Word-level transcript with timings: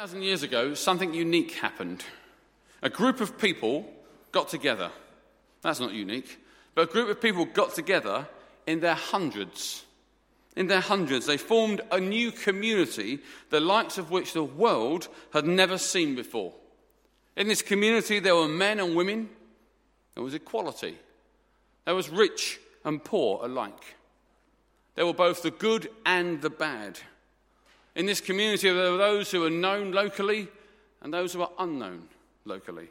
2,000 0.00 0.22
years 0.22 0.42
ago, 0.42 0.72
something 0.72 1.12
unique 1.12 1.52
happened. 1.56 2.02
A 2.80 2.88
group 2.88 3.20
of 3.20 3.36
people 3.36 3.84
got 4.32 4.48
together. 4.48 4.90
That's 5.60 5.78
not 5.78 5.92
unique. 5.92 6.38
But 6.74 6.88
a 6.88 6.92
group 6.92 7.10
of 7.10 7.20
people 7.20 7.44
got 7.44 7.74
together 7.74 8.26
in 8.66 8.80
their 8.80 8.94
hundreds. 8.94 9.84
In 10.56 10.68
their 10.68 10.80
hundreds, 10.80 11.26
they 11.26 11.36
formed 11.36 11.82
a 11.92 12.00
new 12.00 12.32
community, 12.32 13.18
the 13.50 13.60
likes 13.60 13.98
of 13.98 14.10
which 14.10 14.32
the 14.32 14.42
world 14.42 15.08
had 15.34 15.44
never 15.44 15.76
seen 15.76 16.14
before. 16.14 16.54
In 17.36 17.46
this 17.48 17.60
community, 17.60 18.20
there 18.20 18.36
were 18.36 18.48
men 18.48 18.80
and 18.80 18.96
women, 18.96 19.28
there 20.14 20.24
was 20.24 20.32
equality, 20.32 20.96
there 21.84 21.94
was 21.94 22.08
rich 22.08 22.58
and 22.86 23.04
poor 23.04 23.44
alike. 23.44 23.96
There 24.94 25.04
were 25.04 25.12
both 25.12 25.42
the 25.42 25.50
good 25.50 25.90
and 26.06 26.40
the 26.40 26.48
bad. 26.48 27.00
In 27.94 28.06
this 28.06 28.20
community, 28.20 28.70
there 28.70 28.92
were 28.92 28.96
those 28.96 29.30
who 29.30 29.40
were 29.40 29.50
known 29.50 29.92
locally 29.92 30.48
and 31.02 31.12
those 31.12 31.32
who 31.32 31.40
were 31.40 31.48
unknown 31.58 32.08
locally. 32.44 32.88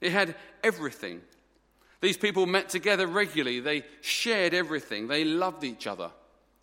It 0.00 0.12
had 0.12 0.34
everything. 0.62 1.20
These 2.00 2.16
people 2.16 2.46
met 2.46 2.68
together 2.68 3.06
regularly, 3.06 3.60
they 3.60 3.84
shared 4.00 4.52
everything, 4.52 5.08
they 5.08 5.24
loved 5.24 5.64
each 5.64 5.86
other, 5.86 6.10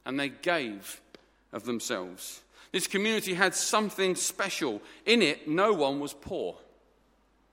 and 0.06 0.20
they 0.20 0.30
gave 0.30 1.02
of 1.52 1.64
themselves. 1.64 2.42
This 2.72 2.88
community 2.88 3.34
had 3.34 3.54
something 3.54 4.16
special. 4.16 4.82
In 5.06 5.22
it, 5.22 5.48
no 5.48 5.74
one 5.74 6.00
was 6.00 6.14
poor, 6.14 6.56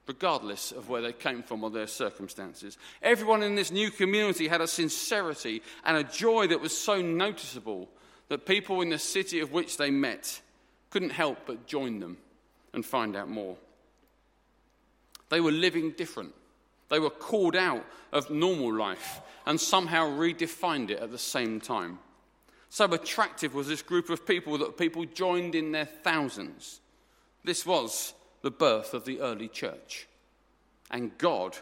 regardless 0.07 0.73
of 0.73 0.89
where 0.89 1.03
they 1.03 1.13
came 1.13 1.43
from 1.43 1.63
or 1.63 1.71
their 1.71 1.87
circumstances. 1.87 2.79
Everyone 3.03 3.43
in 3.43 3.55
this 3.55 3.71
new 3.71 3.91
community 3.91 4.49
had 4.49 4.61
a 4.61 4.67
sincerity 4.67 5.63
and 5.85 5.97
a 5.97 6.05
joy 6.05 6.47
that 6.49 6.61
was 6.61 6.77
so 6.77 7.01
noticeable 7.01 7.89
that 8.31 8.47
people 8.47 8.81
in 8.81 8.89
the 8.89 8.99
city 8.99 9.41
of 9.41 9.53
which 9.53 9.77
they 9.77 9.91
met 9.91 10.41
couldn't 10.89 11.11
help 11.11 11.39
but 11.47 11.67
join 11.67 11.99
them 11.99 12.17
and 12.73 12.87
find 12.87 13.17
out 13.17 13.29
more. 13.29 13.57
They 15.29 15.41
were 15.41 15.51
living 15.51 15.91
different. 15.91 16.33
They 16.89 17.01
were 17.01 17.11
called 17.11 17.57
out 17.57 17.85
of 18.13 18.31
normal 18.31 18.73
life 18.73 19.21
and 19.47 19.61
somehow 19.61 20.09
redefined 20.09 20.91
it 20.91 21.01
at 21.01 21.11
the 21.11 21.19
same 21.19 21.61
time. 21.61 21.99
So 22.69 22.85
attractive 22.85 23.53
was 23.53 23.67
this 23.67 23.83
group 23.83 24.11
of 24.11 24.25
people 24.25 24.59
that 24.59 24.79
people 24.79 25.05
joined 25.07 25.57
in 25.57 25.73
their 25.73 25.85
thousands. 25.85 26.81
This 27.43 27.67
was 27.67 28.15
the 28.43 28.51
birth 28.53 28.95
of 28.95 29.05
the 29.05 29.21
early 29.21 29.49
church. 29.49 30.07
And 30.89 31.17
God 31.19 31.57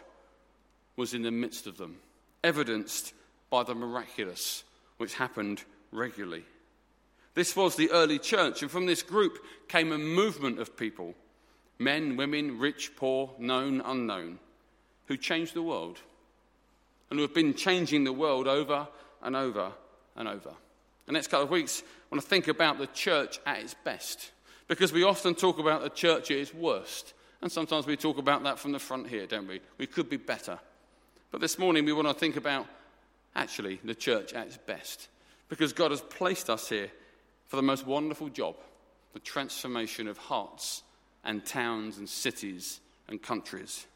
was 0.95 1.15
in 1.15 1.23
the 1.23 1.31
midst 1.31 1.65
of 1.65 1.77
them, 1.77 1.97
evidenced 2.43 3.13
by 3.49 3.63
the 3.63 3.73
miraculous, 3.73 4.63
which 4.97 5.15
happened 5.15 5.63
regularly. 5.91 6.45
This 7.33 7.55
was 7.55 7.75
the 7.75 7.91
early 7.91 8.19
church, 8.19 8.61
and 8.61 8.71
from 8.71 8.85
this 8.85 9.03
group 9.03 9.39
came 9.67 9.91
a 9.91 9.97
movement 9.97 10.59
of 10.59 10.75
people 10.75 11.15
men, 11.77 12.17
women, 12.17 12.59
rich, 12.59 12.91
poor, 12.95 13.31
known, 13.39 13.81
unknown 13.85 14.37
who 15.07 15.15
changed 15.15 15.53
the 15.53 15.61
world 15.61 15.99
and 17.09 17.17
who 17.17 17.23
have 17.23 17.33
been 17.33 17.53
changing 17.53 18.03
the 18.03 18.13
world 18.13 18.47
over 18.47 18.87
and 19.23 19.35
over 19.35 19.71
and 20.15 20.27
over. 20.27 20.51
The 21.05 21.13
next 21.13 21.27
couple 21.27 21.45
of 21.45 21.49
weeks, 21.49 21.81
I 21.81 22.15
want 22.15 22.21
to 22.21 22.29
think 22.29 22.47
about 22.47 22.77
the 22.77 22.87
church 22.87 23.39
at 23.45 23.59
its 23.59 23.75
best 23.83 24.31
because 24.67 24.93
we 24.93 25.03
often 25.03 25.33
talk 25.33 25.57
about 25.57 25.81
the 25.81 25.89
church 25.89 26.29
at 26.31 26.37
its 26.37 26.53
worst. 26.53 27.13
And 27.41 27.51
sometimes 27.51 27.87
we 27.87 27.95
talk 27.95 28.17
about 28.17 28.43
that 28.43 28.59
from 28.59 28.73
the 28.73 28.79
front 28.79 29.07
here, 29.07 29.25
don't 29.25 29.47
we? 29.47 29.61
We 29.77 29.87
could 29.87 30.09
be 30.09 30.17
better. 30.17 30.59
But 31.31 31.41
this 31.41 31.57
morning, 31.57 31.85
we 31.85 31.93
want 31.93 32.07
to 32.07 32.13
think 32.13 32.35
about 32.35 32.67
actually 33.35 33.79
the 33.83 33.95
church 33.95 34.33
at 34.33 34.47
its 34.47 34.57
best 34.57 35.07
because 35.47 35.73
God 35.73 35.91
has 35.91 36.01
placed 36.01 36.49
us 36.49 36.69
here 36.69 36.91
for 37.49 37.57
the 37.57 37.61
most 37.61 37.85
wonderful 37.85 38.29
job 38.29 38.55
the 39.13 39.19
transformation 39.19 40.07
of 40.07 40.17
hearts 40.19 40.83
and 41.23 41.43
towns 41.43 41.97
and 41.97 42.07
cities 42.07 42.79
and 43.07 43.21
countries. 43.21 43.87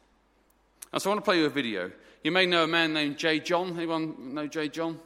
And 0.92 1.00
so 1.00 1.08
I 1.08 1.14
want 1.14 1.24
to 1.24 1.28
play 1.28 1.38
you 1.38 1.46
a 1.46 1.50
video. 1.50 1.92
You 2.24 2.32
may 2.32 2.46
know 2.46 2.64
a 2.64 2.66
man 2.66 2.92
named 2.92 3.16
J. 3.16 3.38
John. 3.38 3.76
Anyone 3.76 4.34
know 4.34 4.48
J. 4.48 4.68
John? 4.68 4.98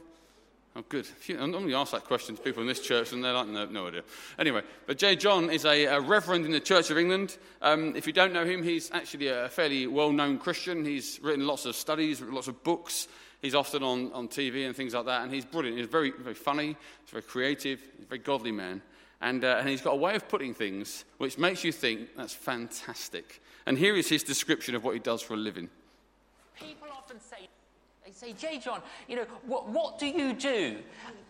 Oh, 0.75 0.83
good. 0.87 1.07
I 1.29 1.45
normally 1.45 1.75
ask 1.75 1.91
that 1.91 2.05
question 2.05 2.35
to 2.35 2.41
people 2.41 2.61
in 2.61 2.67
this 2.67 2.79
church, 2.79 3.11
and 3.11 3.23
they're 3.23 3.33
like, 3.33 3.47
no, 3.47 3.65
no 3.65 3.87
idea. 3.87 4.03
Anyway, 4.37 4.61
but 4.87 4.97
J. 4.97 5.15
John 5.15 5.49
is 5.49 5.65
a, 5.65 5.85
a 5.85 5.99
reverend 5.99 6.45
in 6.45 6.51
the 6.51 6.59
Church 6.59 6.89
of 6.89 6.97
England. 6.97 7.37
Um, 7.61 7.95
if 7.95 8.07
you 8.07 8.13
don't 8.13 8.33
know 8.33 8.45
him, 8.45 8.63
he's 8.63 8.89
actually 8.91 9.27
a 9.27 9.49
fairly 9.49 9.87
well 9.87 10.11
known 10.11 10.37
Christian. 10.37 10.85
He's 10.85 11.19
written 11.21 11.45
lots 11.45 11.65
of 11.65 11.75
studies, 11.75 12.21
lots 12.21 12.47
of 12.47 12.63
books. 12.63 13.07
He's 13.41 13.55
often 13.55 13.83
on, 13.83 14.11
on 14.11 14.27
TV 14.27 14.65
and 14.65 14.75
things 14.75 14.93
like 14.93 15.05
that, 15.05 15.23
and 15.23 15.33
he's 15.33 15.45
brilliant. 15.45 15.77
He's 15.77 15.87
very, 15.87 16.11
very 16.11 16.35
funny, 16.35 16.75
he's 17.03 17.09
very 17.09 17.23
creative, 17.23 17.79
he's 17.95 18.05
a 18.05 18.09
very 18.09 18.19
godly 18.19 18.51
man. 18.51 18.81
And, 19.21 19.43
uh, 19.43 19.57
and 19.59 19.67
he's 19.67 19.81
got 19.81 19.91
a 19.91 19.97
way 19.97 20.15
of 20.15 20.27
putting 20.29 20.53
things 20.53 21.03
which 21.17 21.37
makes 21.37 21.63
you 21.63 21.71
think 21.71 22.09
that's 22.15 22.33
fantastic. 22.33 23.41
And 23.65 23.77
here 23.77 23.95
is 23.95 24.07
his 24.07 24.23
description 24.23 24.75
of 24.75 24.83
what 24.83 24.93
he 24.93 24.99
does 24.99 25.21
for 25.21 25.33
a 25.33 25.37
living. 25.37 25.69
People 26.57 26.87
often 26.91 27.19
say, 27.19 27.49
they 28.09 28.27
say, 28.27 28.33
J. 28.33 28.57
John, 28.57 28.81
you 29.07 29.17
know, 29.17 29.25
what, 29.45 29.69
what 29.69 29.99
do 29.99 30.07
you 30.07 30.33
do? 30.33 30.77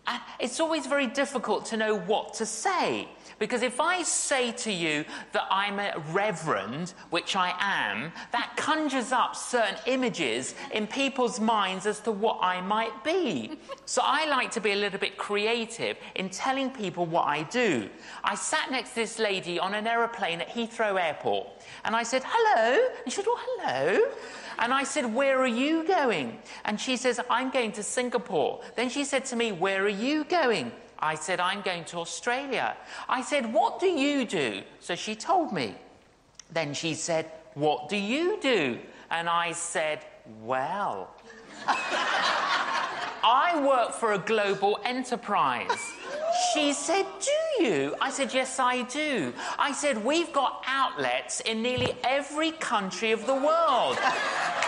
And 0.06 0.20
it's 0.38 0.60
always 0.60 0.86
very 0.86 1.06
difficult 1.06 1.66
to 1.66 1.76
know 1.76 1.94
what 1.94 2.32
to 2.34 2.46
say. 2.46 3.06
Because 3.38 3.62
if 3.62 3.80
I 3.80 4.02
say 4.02 4.52
to 4.52 4.72
you 4.72 5.04
that 5.32 5.46
I'm 5.50 5.78
a 5.78 6.02
reverend, 6.10 6.94
which 7.10 7.36
I 7.36 7.54
am, 7.60 8.12
that 8.32 8.54
conjures 8.56 9.12
up 9.12 9.36
certain 9.36 9.76
images 9.86 10.54
in 10.72 10.86
people's 10.86 11.38
minds 11.38 11.84
as 11.84 12.00
to 12.00 12.12
what 12.12 12.38
I 12.40 12.62
might 12.62 13.04
be. 13.04 13.58
So 13.84 14.00
I 14.02 14.26
like 14.26 14.50
to 14.52 14.60
be 14.60 14.72
a 14.72 14.76
little 14.76 14.98
bit 14.98 15.18
creative 15.18 15.98
in 16.14 16.30
telling 16.30 16.70
people 16.70 17.04
what 17.04 17.26
I 17.26 17.42
do. 17.42 17.90
I 18.24 18.36
sat 18.36 18.70
next 18.70 18.90
to 18.90 18.94
this 18.96 19.18
lady 19.18 19.58
on 19.58 19.74
an 19.74 19.86
aeroplane 19.86 20.40
at 20.40 20.48
Heathrow 20.48 20.98
Airport, 20.98 21.46
and 21.84 21.94
I 21.94 22.04
said, 22.04 22.22
Hello. 22.24 22.88
And 23.04 23.12
she 23.12 23.16
said, 23.16 23.26
Oh, 23.28 23.40
hello. 23.42 24.10
And 24.60 24.74
I 24.74 24.84
said, 24.84 25.12
Where 25.14 25.40
are 25.40 25.46
you 25.46 25.84
going? 25.86 26.38
She 26.78 26.96
says, 26.96 27.20
I'm 27.30 27.50
going 27.50 27.72
to 27.72 27.82
Singapore. 27.82 28.60
Then 28.76 28.90
she 28.90 29.04
said 29.04 29.24
to 29.26 29.36
me, 29.36 29.52
Where 29.52 29.84
are 29.84 29.88
you 29.88 30.24
going? 30.24 30.72
I 30.98 31.14
said, 31.14 31.40
I'm 31.40 31.62
going 31.62 31.84
to 31.86 31.98
Australia. 31.98 32.76
I 33.08 33.22
said, 33.22 33.52
What 33.52 33.80
do 33.80 33.86
you 33.86 34.26
do? 34.26 34.62
So 34.80 34.94
she 34.94 35.14
told 35.14 35.52
me. 35.52 35.74
Then 36.52 36.74
she 36.74 36.94
said, 36.94 37.30
What 37.54 37.88
do 37.88 37.96
you 37.96 38.38
do? 38.40 38.78
And 39.10 39.28
I 39.28 39.52
said, 39.52 40.04
Well, 40.42 41.10
I 41.66 43.62
work 43.66 43.92
for 43.92 44.12
a 44.12 44.18
global 44.18 44.78
enterprise. 44.84 45.92
She 46.52 46.72
said, 46.72 47.06
Do 47.20 47.64
you? 47.64 47.96
I 48.00 48.10
said, 48.10 48.32
Yes, 48.34 48.58
I 48.58 48.82
do. 48.82 49.32
I 49.58 49.72
said, 49.72 50.04
We've 50.04 50.32
got 50.32 50.62
outlets 50.66 51.40
in 51.40 51.62
nearly 51.62 51.94
every 52.04 52.52
country 52.52 53.12
of 53.12 53.26
the 53.26 53.34
world. 53.34 53.98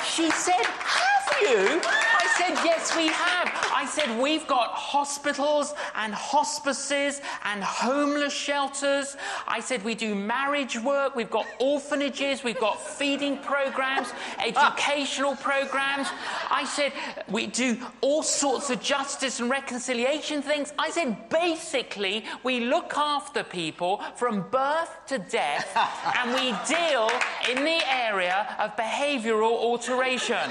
She 0.04 0.30
said, 0.30 0.64
Have 0.64 1.11
you? 1.42 2.21
I 2.32 2.38
said, 2.38 2.64
Yes, 2.64 2.96
we 2.96 3.08
have. 3.08 3.72
I 3.74 3.84
said, 3.84 4.18
We've 4.18 4.46
got 4.46 4.70
hospitals 4.70 5.74
and 5.94 6.14
hospices 6.14 7.20
and 7.44 7.62
homeless 7.62 8.32
shelters. 8.32 9.16
I 9.46 9.60
said, 9.60 9.84
We 9.84 9.94
do 9.94 10.14
marriage 10.14 10.78
work. 10.78 11.14
We've 11.14 11.30
got 11.30 11.46
orphanages. 11.58 12.42
We've 12.42 12.58
got 12.58 12.80
feeding 12.80 13.38
programs, 13.38 14.12
educational 14.38 15.36
programs. 15.36 16.08
I 16.50 16.64
said, 16.64 16.92
We 17.28 17.48
do 17.48 17.76
all 18.00 18.22
sorts 18.22 18.70
of 18.70 18.80
justice 18.80 19.40
and 19.40 19.50
reconciliation 19.50 20.40
things. 20.40 20.72
I 20.78 20.90
said, 20.90 21.28
Basically, 21.28 22.24
we 22.44 22.60
look 22.60 22.94
after 22.96 23.44
people 23.44 24.02
from 24.16 24.48
birth 24.50 25.06
to 25.08 25.18
death 25.18 25.76
and 26.18 26.32
we 26.32 26.52
deal 26.66 27.10
in 27.50 27.62
the 27.62 27.80
area 27.90 28.56
of 28.58 28.74
behavioral 28.76 29.52
alteration. 29.52 30.50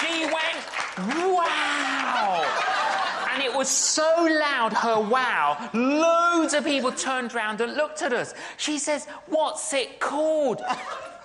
She 0.00 0.24
went, 0.24 1.36
wow. 1.36 2.44
And 3.32 3.42
it 3.42 3.54
was 3.54 3.68
so 3.68 4.26
loud, 4.28 4.72
her 4.72 5.00
wow. 5.00 5.70
Loads 5.72 6.54
of 6.54 6.64
people 6.64 6.92
turned 6.92 7.34
around 7.34 7.60
and 7.60 7.74
looked 7.74 8.02
at 8.02 8.12
us. 8.12 8.34
She 8.56 8.78
says, 8.78 9.06
What's 9.26 9.72
it 9.72 10.00
called? 10.00 10.62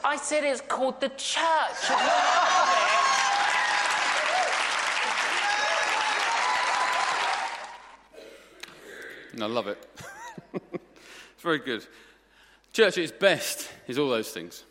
I 0.03 0.17
said, 0.17 0.43
It's 0.43 0.61
called 0.61 1.01
the 1.01 1.09
church. 1.09 1.89
I 9.41 9.47
love 9.47 9.67
it. 9.67 9.85
it's 10.53 11.41
very 11.41 11.59
good. 11.59 11.85
Church 12.71 12.97
at 12.97 13.03
its 13.03 13.11
best 13.11 13.69
is 13.87 13.97
all 13.97 14.09
those 14.09 14.31
things. 14.31 14.63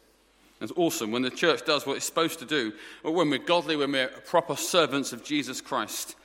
It's 0.61 0.73
awesome 0.77 1.11
when 1.11 1.23
the 1.23 1.31
church 1.31 1.65
does 1.65 1.87
what 1.87 1.97
it's 1.97 2.06
supposed 2.06 2.39
to 2.39 2.47
do, 2.47 2.73
or 3.03 3.12
when 3.12 3.29
we're 3.29 3.39
godly, 3.39 3.77
when 3.77 3.93
we're 3.93 4.09
proper 4.09 4.56
servants 4.56 5.12
of 5.12 5.25
Jesus 5.25 5.61
Christ. 5.61 6.17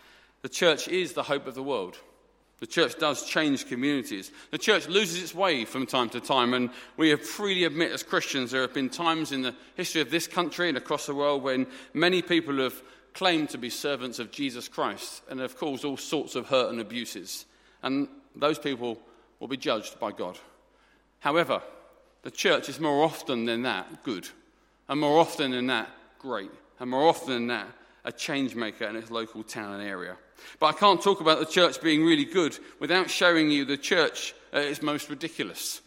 The 0.41 0.49
church 0.49 0.87
is 0.87 1.13
the 1.13 1.23
hope 1.23 1.47
of 1.47 1.55
the 1.55 1.63
world. 1.63 1.97
The 2.59 2.67
church 2.67 2.99
does 2.99 3.25
change 3.25 3.67
communities. 3.67 4.31
The 4.51 4.57
church 4.57 4.87
loses 4.87 5.23
its 5.23 5.35
way 5.35 5.65
from 5.65 5.85
time 5.85 6.09
to 6.09 6.19
time, 6.19 6.53
and 6.53 6.69
we 6.97 7.15
freely 7.15 7.63
admit 7.63 7.91
as 7.91 8.03
Christians 8.03 8.51
there 8.51 8.61
have 8.61 8.73
been 8.73 8.89
times 8.89 9.31
in 9.31 9.41
the 9.41 9.55
history 9.75 10.01
of 10.01 10.11
this 10.11 10.27
country 10.27 10.67
and 10.67 10.77
across 10.77 11.05
the 11.05 11.15
world 11.15 11.41
when 11.41 11.67
many 11.93 12.21
people 12.21 12.57
have 12.57 12.81
claimed 13.13 13.49
to 13.49 13.57
be 13.57 13.69
servants 13.69 14.19
of 14.19 14.31
Jesus 14.31 14.67
Christ 14.67 15.23
and 15.29 15.39
have 15.39 15.57
caused 15.57 15.85
all 15.85 15.97
sorts 15.97 16.35
of 16.35 16.47
hurt 16.47 16.69
and 16.69 16.79
abuses. 16.79 17.45
And 17.81 18.07
those 18.35 18.59
people 18.59 18.99
will 19.39 19.47
be 19.47 19.57
judged 19.57 19.99
by 19.99 20.11
God. 20.11 20.37
However, 21.19 21.61
the 22.23 22.31
church 22.31 22.69
is 22.69 22.79
more 22.79 23.03
often 23.03 23.45
than 23.45 23.63
that 23.63 24.03
good, 24.03 24.27
and 24.87 24.99
more 24.99 25.19
often 25.19 25.51
than 25.51 25.67
that 25.67 25.89
great, 26.19 26.51
and 26.79 26.89
more 26.89 27.07
often 27.07 27.33
than 27.33 27.47
that 27.47 27.67
a 28.05 28.11
change 28.11 28.55
maker 28.55 28.85
in 28.85 28.95
its 28.95 29.11
local 29.11 29.43
town 29.43 29.73
and 29.73 29.83
area. 29.83 30.15
But 30.59 30.67
I 30.67 30.71
can't 30.73 31.01
talk 31.01 31.21
about 31.21 31.39
the 31.39 31.45
church 31.45 31.81
being 31.81 32.03
really 32.03 32.25
good 32.25 32.57
without 32.79 33.09
showing 33.09 33.51
you 33.51 33.65
the 33.65 33.77
church 33.77 34.33
at 34.53 34.63
its 34.63 34.81
most 34.81 35.09
ridiculous. 35.09 35.81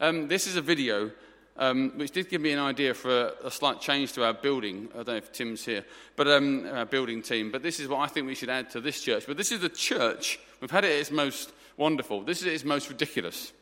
Um, 0.00 0.28
this 0.28 0.46
is 0.46 0.56
a 0.56 0.62
video 0.62 1.10
um, 1.58 1.92
which 1.96 2.12
did 2.12 2.30
give 2.30 2.40
me 2.40 2.52
an 2.52 2.58
idea 2.58 2.94
for 2.94 3.10
a, 3.10 3.46
a, 3.46 3.50
slight 3.50 3.80
change 3.80 4.12
to 4.12 4.24
our 4.24 4.32
building. 4.32 4.88
I 4.92 4.96
don't 4.98 5.08
know 5.08 5.16
if 5.16 5.32
Tim's 5.32 5.64
here, 5.64 5.84
but 6.14 6.28
um, 6.28 6.66
our 6.72 6.86
building 6.86 7.20
team. 7.20 7.50
But 7.50 7.62
this 7.62 7.80
is 7.80 7.88
what 7.88 7.98
I 7.98 8.06
think 8.06 8.26
we 8.26 8.36
should 8.36 8.48
add 8.48 8.70
to 8.70 8.80
this 8.80 9.00
church. 9.00 9.24
But 9.26 9.36
this 9.36 9.50
is 9.50 9.60
the 9.60 9.68
church. 9.68 10.38
We've 10.60 10.70
had 10.70 10.84
it 10.84 10.92
at 10.92 11.00
its 11.00 11.10
most 11.10 11.52
wonderful. 11.76 12.22
This 12.22 12.40
is 12.42 12.46
its 12.46 12.64
most 12.64 12.88
ridiculous. 12.88 13.52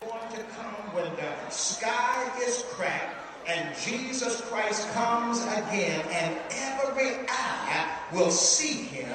Going 0.00 0.32
to 0.32 0.42
come 0.56 0.74
when 0.92 1.14
the 1.16 1.50
sky 1.50 2.30
is 2.42 2.64
cracked 2.70 3.24
and 3.46 3.76
Jesus 3.78 4.40
Christ 4.42 4.88
comes 4.92 5.42
again, 5.44 6.00
and 6.10 6.38
every 6.50 7.26
eye 7.28 7.98
will 8.12 8.30
see 8.30 8.84
him 8.84 9.10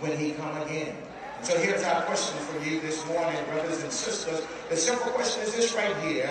when 0.00 0.16
he 0.18 0.32
come 0.32 0.60
again. 0.62 0.94
So 1.42 1.58
here's 1.58 1.82
our 1.84 2.02
question 2.02 2.38
for 2.44 2.62
you 2.62 2.80
this 2.80 3.06
morning, 3.06 3.42
brothers 3.50 3.82
and 3.82 3.90
sisters. 3.90 4.42
The 4.68 4.76
simple 4.76 5.10
question 5.12 5.42
is 5.42 5.54
this 5.54 5.74
right 5.74 5.96
here. 5.98 6.30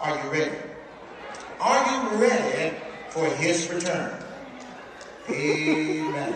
Are 0.00 0.16
you 0.16 0.30
ready? 0.30 0.56
Are 1.60 1.92
you 1.92 2.18
ready 2.18 2.76
for 3.10 3.26
his 3.26 3.70
return? 3.70 4.22
Amen. 5.28 6.34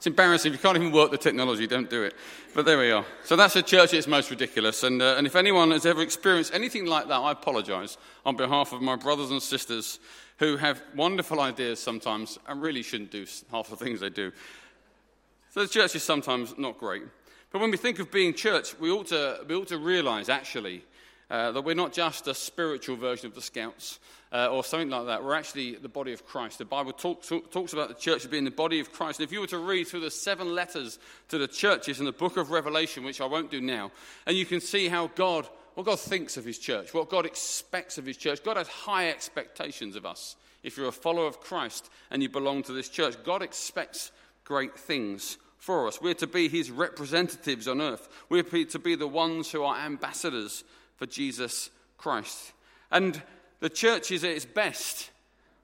It's 0.00 0.06
embarrassing. 0.06 0.54
If 0.54 0.58
you 0.58 0.62
can't 0.62 0.78
even 0.78 0.92
work 0.92 1.10
the 1.10 1.18
technology, 1.18 1.66
don't 1.66 1.90
do 1.90 2.04
it. 2.04 2.14
But 2.54 2.64
there 2.64 2.78
we 2.78 2.90
are. 2.90 3.04
So 3.22 3.36
that's 3.36 3.54
a 3.56 3.60
church 3.60 3.92
It's 3.92 4.06
most 4.06 4.30
ridiculous. 4.30 4.82
And, 4.82 5.02
uh, 5.02 5.16
and 5.18 5.26
if 5.26 5.36
anyone 5.36 5.72
has 5.72 5.84
ever 5.84 6.00
experienced 6.00 6.54
anything 6.54 6.86
like 6.86 7.06
that, 7.08 7.18
I 7.18 7.32
apologize 7.32 7.98
on 8.24 8.34
behalf 8.34 8.72
of 8.72 8.80
my 8.80 8.96
brothers 8.96 9.30
and 9.30 9.42
sisters 9.42 10.00
who 10.38 10.56
have 10.56 10.80
wonderful 10.96 11.38
ideas 11.38 11.80
sometimes 11.80 12.38
and 12.48 12.62
really 12.62 12.82
shouldn't 12.82 13.10
do 13.10 13.26
half 13.50 13.68
the 13.68 13.76
things 13.76 14.00
they 14.00 14.08
do. 14.08 14.32
So 15.50 15.60
the 15.60 15.68
church 15.68 15.94
is 15.94 16.02
sometimes 16.02 16.54
not 16.56 16.78
great. 16.78 17.02
But 17.52 17.60
when 17.60 17.70
we 17.70 17.76
think 17.76 17.98
of 17.98 18.10
being 18.10 18.32
church, 18.32 18.78
we 18.80 18.90
ought 18.90 19.08
to, 19.08 19.40
we 19.46 19.54
ought 19.54 19.68
to 19.68 19.76
realize 19.76 20.30
actually 20.30 20.82
uh, 21.28 21.52
that 21.52 21.60
we're 21.60 21.74
not 21.74 21.92
just 21.92 22.26
a 22.26 22.34
spiritual 22.34 22.96
version 22.96 23.26
of 23.26 23.34
the 23.34 23.42
Scouts 23.42 23.98
uh, 24.32 24.48
or 24.48 24.62
something 24.62 24.90
like 24.90 25.06
that. 25.06 25.24
We're 25.24 25.34
actually 25.34 25.74
the 25.76 25.88
body 25.88 26.12
of 26.12 26.24
Christ. 26.24 26.58
The 26.58 26.64
Bible 26.64 26.92
talk, 26.92 27.22
talk, 27.22 27.50
talks 27.50 27.72
about 27.72 27.88
the 27.88 27.94
church 27.94 28.28
being 28.30 28.44
the 28.44 28.50
body 28.50 28.80
of 28.80 28.92
Christ. 28.92 29.18
And 29.18 29.26
if 29.26 29.32
you 29.32 29.40
were 29.40 29.46
to 29.48 29.58
read 29.58 29.88
through 29.88 30.00
the 30.00 30.10
seven 30.10 30.54
letters 30.54 30.98
to 31.28 31.38
the 31.38 31.48
churches 31.48 31.98
in 31.98 32.06
the 32.06 32.12
book 32.12 32.36
of 32.36 32.50
Revelation, 32.50 33.04
which 33.04 33.20
I 33.20 33.26
won't 33.26 33.50
do 33.50 33.60
now, 33.60 33.90
and 34.26 34.36
you 34.36 34.46
can 34.46 34.60
see 34.60 34.88
how 34.88 35.08
God, 35.08 35.48
what 35.74 35.86
God 35.86 35.98
thinks 35.98 36.36
of 36.36 36.44
his 36.44 36.58
church, 36.58 36.94
what 36.94 37.10
God 37.10 37.26
expects 37.26 37.98
of 37.98 38.06
his 38.06 38.16
church. 38.16 38.44
God 38.44 38.56
has 38.56 38.68
high 38.68 39.08
expectations 39.08 39.96
of 39.96 40.06
us. 40.06 40.36
If 40.62 40.76
you're 40.76 40.88
a 40.88 40.92
follower 40.92 41.26
of 41.26 41.40
Christ 41.40 41.90
and 42.10 42.22
you 42.22 42.28
belong 42.28 42.62
to 42.64 42.72
this 42.72 42.88
church, 42.88 43.16
God 43.24 43.42
expects 43.42 44.12
great 44.44 44.78
things 44.78 45.38
for 45.58 45.88
us. 45.88 46.00
We're 46.00 46.14
to 46.14 46.26
be 46.26 46.48
his 46.48 46.70
representatives 46.70 47.66
on 47.66 47.80
earth. 47.80 48.08
We're 48.28 48.42
to 48.42 48.78
be 48.78 48.94
the 48.94 49.08
ones 49.08 49.50
who 49.50 49.62
are 49.62 49.76
ambassadors 49.76 50.64
for 50.96 51.06
Jesus 51.06 51.70
Christ. 51.98 52.52
And 52.90 53.20
the 53.60 53.70
church 53.70 54.10
is 54.10 54.24
at 54.24 54.30
its 54.30 54.44
best 54.44 55.10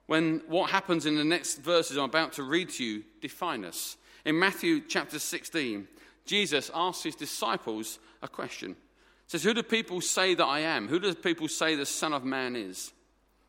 when 0.05 0.41
what 0.47 0.69
happens 0.71 1.05
in 1.05 1.15
the 1.15 1.23
next 1.23 1.57
verses 1.57 1.97
I'm 1.97 2.05
about 2.05 2.33
to 2.33 2.43
read 2.43 2.69
to 2.71 2.83
you 2.83 3.03
define 3.21 3.65
us. 3.65 3.97
In 4.25 4.39
Matthew 4.39 4.81
chapter 4.81 5.19
16, 5.19 5.87
Jesus 6.25 6.71
asks 6.73 7.03
his 7.03 7.15
disciples 7.15 7.99
a 8.21 8.27
question. 8.27 8.71
He 8.71 9.31
says, 9.31 9.43
Who 9.43 9.53
do 9.53 9.63
people 9.63 10.01
say 10.01 10.33
that 10.35 10.45
I 10.45 10.59
am? 10.59 10.87
Who 10.87 10.99
do 10.99 11.13
people 11.13 11.47
say 11.47 11.75
the 11.75 11.85
Son 11.85 12.13
of 12.13 12.23
Man 12.23 12.55
is? 12.55 12.93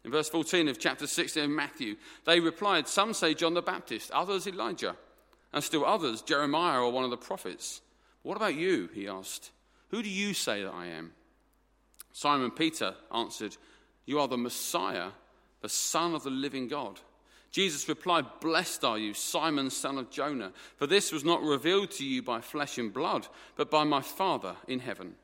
In 0.05 0.11
verse 0.11 0.29
14 0.29 0.69
of 0.69 0.79
chapter 0.79 1.07
16 1.07 1.45
of 1.45 1.51
Matthew, 1.51 1.97
they 2.25 2.41
replied, 2.41 2.89
Some 2.89 3.15
say 3.15 3.35
John 3.35 3.55
the 3.55 3.63
Baptist, 3.63 4.11
others 4.11 4.47
Elijah, 4.47 4.97
and 5.53 5.63
still 5.63 5.85
others 5.85 6.23
Jeremiah 6.23 6.81
or 6.81 6.93
one 6.93 7.05
of 7.05 7.11
the 7.11 7.17
prophets. 7.17 7.81
What 8.23 8.37
about 8.37 8.55
you? 8.55 8.89
He 8.95 9.09
asked. 9.09 9.51
Who 9.91 10.03
do 10.03 10.09
you 10.09 10.35
say 10.35 10.63
that 10.63 10.75
I 10.75 10.87
am? 10.87 11.13
Simon 12.13 12.51
Peter 12.51 12.95
answered, 13.15 13.57
You 14.09 14.21
are 14.21 14.29
the 14.29 14.39
Messiah, 14.39 15.11
the 15.61 15.69
Son 15.69 16.15
of 16.15 16.23
the 16.23 16.31
living 16.31 16.67
God. 16.67 16.99
Jesus 17.51 17.91
replied, 17.91 18.25
Blessed 18.41 18.83
are 18.83 18.97
you, 18.97 19.13
Simon, 19.13 19.69
son 19.69 19.99
of 19.99 20.11
Jonah, 20.11 20.53
for 20.77 20.87
this 20.87 21.13
was 21.13 21.27
not 21.27 21.43
revealed 21.43 21.91
to 21.91 22.07
you 22.07 22.23
by 22.23 22.41
flesh 22.41 22.79
and 22.79 22.91
blood, 22.91 23.29
but 23.55 23.71
by 23.71 23.85
my 23.85 24.01
Father 24.01 24.57
in 24.67 24.79
heaven. 24.79 25.15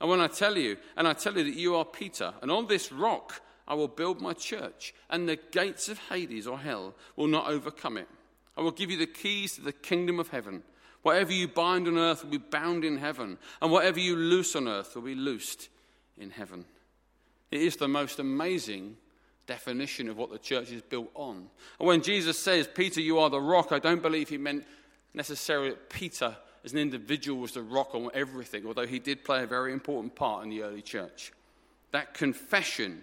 And 0.00 0.10
when 0.10 0.18
I 0.20 0.26
tell 0.26 0.58
you, 0.58 0.76
and 0.96 1.06
I 1.06 1.12
tell 1.12 1.38
you 1.38 1.44
that 1.44 1.54
you 1.54 1.76
are 1.76 1.84
Peter, 1.84 2.34
and 2.42 2.50
on 2.50 2.66
this 2.66 2.90
rock 2.90 3.40
I 3.68 3.74
will 3.74 3.86
build 3.86 4.20
my 4.20 4.32
church, 4.32 4.92
and 5.08 5.28
the 5.28 5.38
gates 5.52 5.88
of 5.88 6.00
Hades 6.08 6.48
or 6.48 6.58
hell 6.58 6.96
will 7.14 7.28
not 7.28 7.46
overcome 7.46 7.96
it. 7.96 8.08
I 8.56 8.62
will 8.62 8.72
give 8.72 8.90
you 8.90 8.98
the 8.98 9.06
keys 9.06 9.54
to 9.54 9.60
the 9.60 9.72
kingdom 9.72 10.18
of 10.18 10.30
heaven. 10.30 10.64
Whatever 11.02 11.32
you 11.32 11.46
bind 11.46 11.86
on 11.86 11.96
earth 11.96 12.24
will 12.24 12.32
be 12.32 12.38
bound 12.38 12.84
in 12.84 12.96
heaven, 12.96 13.38
and 13.60 13.70
whatever 13.70 14.00
you 14.00 14.16
loose 14.16 14.56
on 14.56 14.66
earth 14.66 14.96
will 14.96 15.02
be 15.02 15.14
loosed 15.14 15.68
in 16.18 16.30
heaven. 16.30 16.64
It 17.52 17.60
is 17.60 17.76
the 17.76 17.86
most 17.86 18.18
amazing 18.18 18.96
definition 19.46 20.08
of 20.08 20.16
what 20.16 20.30
the 20.30 20.38
church 20.38 20.72
is 20.72 20.82
built 20.82 21.10
on. 21.14 21.48
And 21.78 21.86
when 21.86 22.02
Jesus 22.02 22.38
says, 22.38 22.66
Peter, 22.66 23.00
you 23.00 23.18
are 23.18 23.30
the 23.30 23.40
rock, 23.40 23.70
I 23.70 23.78
don't 23.78 24.02
believe 24.02 24.30
he 24.30 24.38
meant 24.38 24.64
necessarily 25.14 25.70
that 25.70 25.90
Peter 25.90 26.34
as 26.64 26.72
an 26.72 26.78
individual 26.78 27.40
was 27.40 27.52
the 27.52 27.62
rock 27.62 27.94
on 27.94 28.10
everything, 28.14 28.66
although 28.66 28.86
he 28.86 28.98
did 28.98 29.24
play 29.24 29.42
a 29.42 29.46
very 29.46 29.72
important 29.72 30.14
part 30.14 30.44
in 30.44 30.50
the 30.50 30.62
early 30.62 30.80
church. 30.80 31.32
That 31.90 32.14
confession 32.14 33.02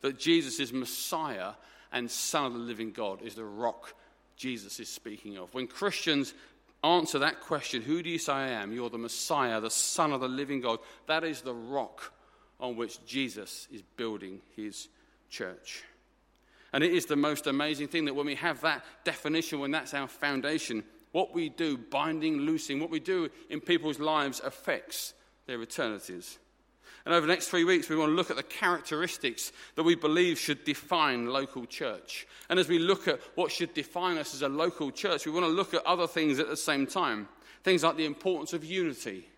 that 0.00 0.18
Jesus 0.18 0.58
is 0.58 0.72
Messiah 0.72 1.52
and 1.92 2.10
Son 2.10 2.46
of 2.46 2.54
the 2.54 2.58
living 2.60 2.92
God 2.92 3.20
is 3.22 3.34
the 3.34 3.44
rock 3.44 3.94
Jesus 4.36 4.80
is 4.80 4.88
speaking 4.88 5.36
of. 5.36 5.52
When 5.52 5.66
Christians 5.66 6.32
answer 6.82 7.18
that 7.18 7.40
question, 7.40 7.82
who 7.82 8.02
do 8.02 8.08
you 8.08 8.18
say 8.18 8.32
I 8.32 8.48
am? 8.48 8.72
You're 8.72 8.88
the 8.88 8.98
Messiah, 8.98 9.60
the 9.60 9.70
Son 9.70 10.12
of 10.12 10.20
the 10.20 10.28
living 10.28 10.60
God. 10.60 10.78
That 11.06 11.24
is 11.24 11.42
the 11.42 11.54
rock 11.54 12.12
on 12.62 12.76
which 12.76 13.04
Jesus 13.04 13.66
is 13.70 13.82
building 13.82 14.40
his 14.56 14.88
church. 15.28 15.82
And 16.72 16.82
it 16.82 16.94
is 16.94 17.04
the 17.04 17.16
most 17.16 17.46
amazing 17.46 17.88
thing 17.88 18.06
that 18.06 18.14
when 18.14 18.24
we 18.24 18.36
have 18.36 18.62
that 18.62 18.84
definition, 19.04 19.58
when 19.58 19.72
that's 19.72 19.92
our 19.92 20.08
foundation, 20.08 20.84
what 21.10 21.34
we 21.34 21.50
do, 21.50 21.76
binding, 21.76 22.38
loosing, 22.38 22.80
what 22.80 22.88
we 22.88 23.00
do 23.00 23.28
in 23.50 23.60
people's 23.60 23.98
lives 23.98 24.40
affects 24.42 25.12
their 25.46 25.60
eternities. 25.60 26.38
And 27.04 27.12
over 27.12 27.26
the 27.26 27.32
next 27.32 27.48
three 27.48 27.64
weeks, 27.64 27.88
we 27.88 27.96
want 27.96 28.10
to 28.10 28.14
look 28.14 28.30
at 28.30 28.36
the 28.36 28.44
characteristics 28.44 29.52
that 29.74 29.82
we 29.82 29.96
believe 29.96 30.38
should 30.38 30.64
define 30.64 31.26
local 31.26 31.66
church. 31.66 32.28
And 32.48 32.60
as 32.60 32.68
we 32.68 32.78
look 32.78 33.08
at 33.08 33.20
what 33.34 33.50
should 33.50 33.74
define 33.74 34.18
us 34.18 34.34
as 34.34 34.42
a 34.42 34.48
local 34.48 34.92
church, 34.92 35.26
we 35.26 35.32
want 35.32 35.44
to 35.44 35.50
look 35.50 35.74
at 35.74 35.84
other 35.84 36.06
things 36.06 36.38
at 36.38 36.48
the 36.48 36.56
same 36.56 36.86
time. 36.86 37.28
Things 37.64 37.82
like 37.82 37.96
the 37.96 38.06
importance 38.06 38.52
of 38.52 38.64
unity, 38.64 39.28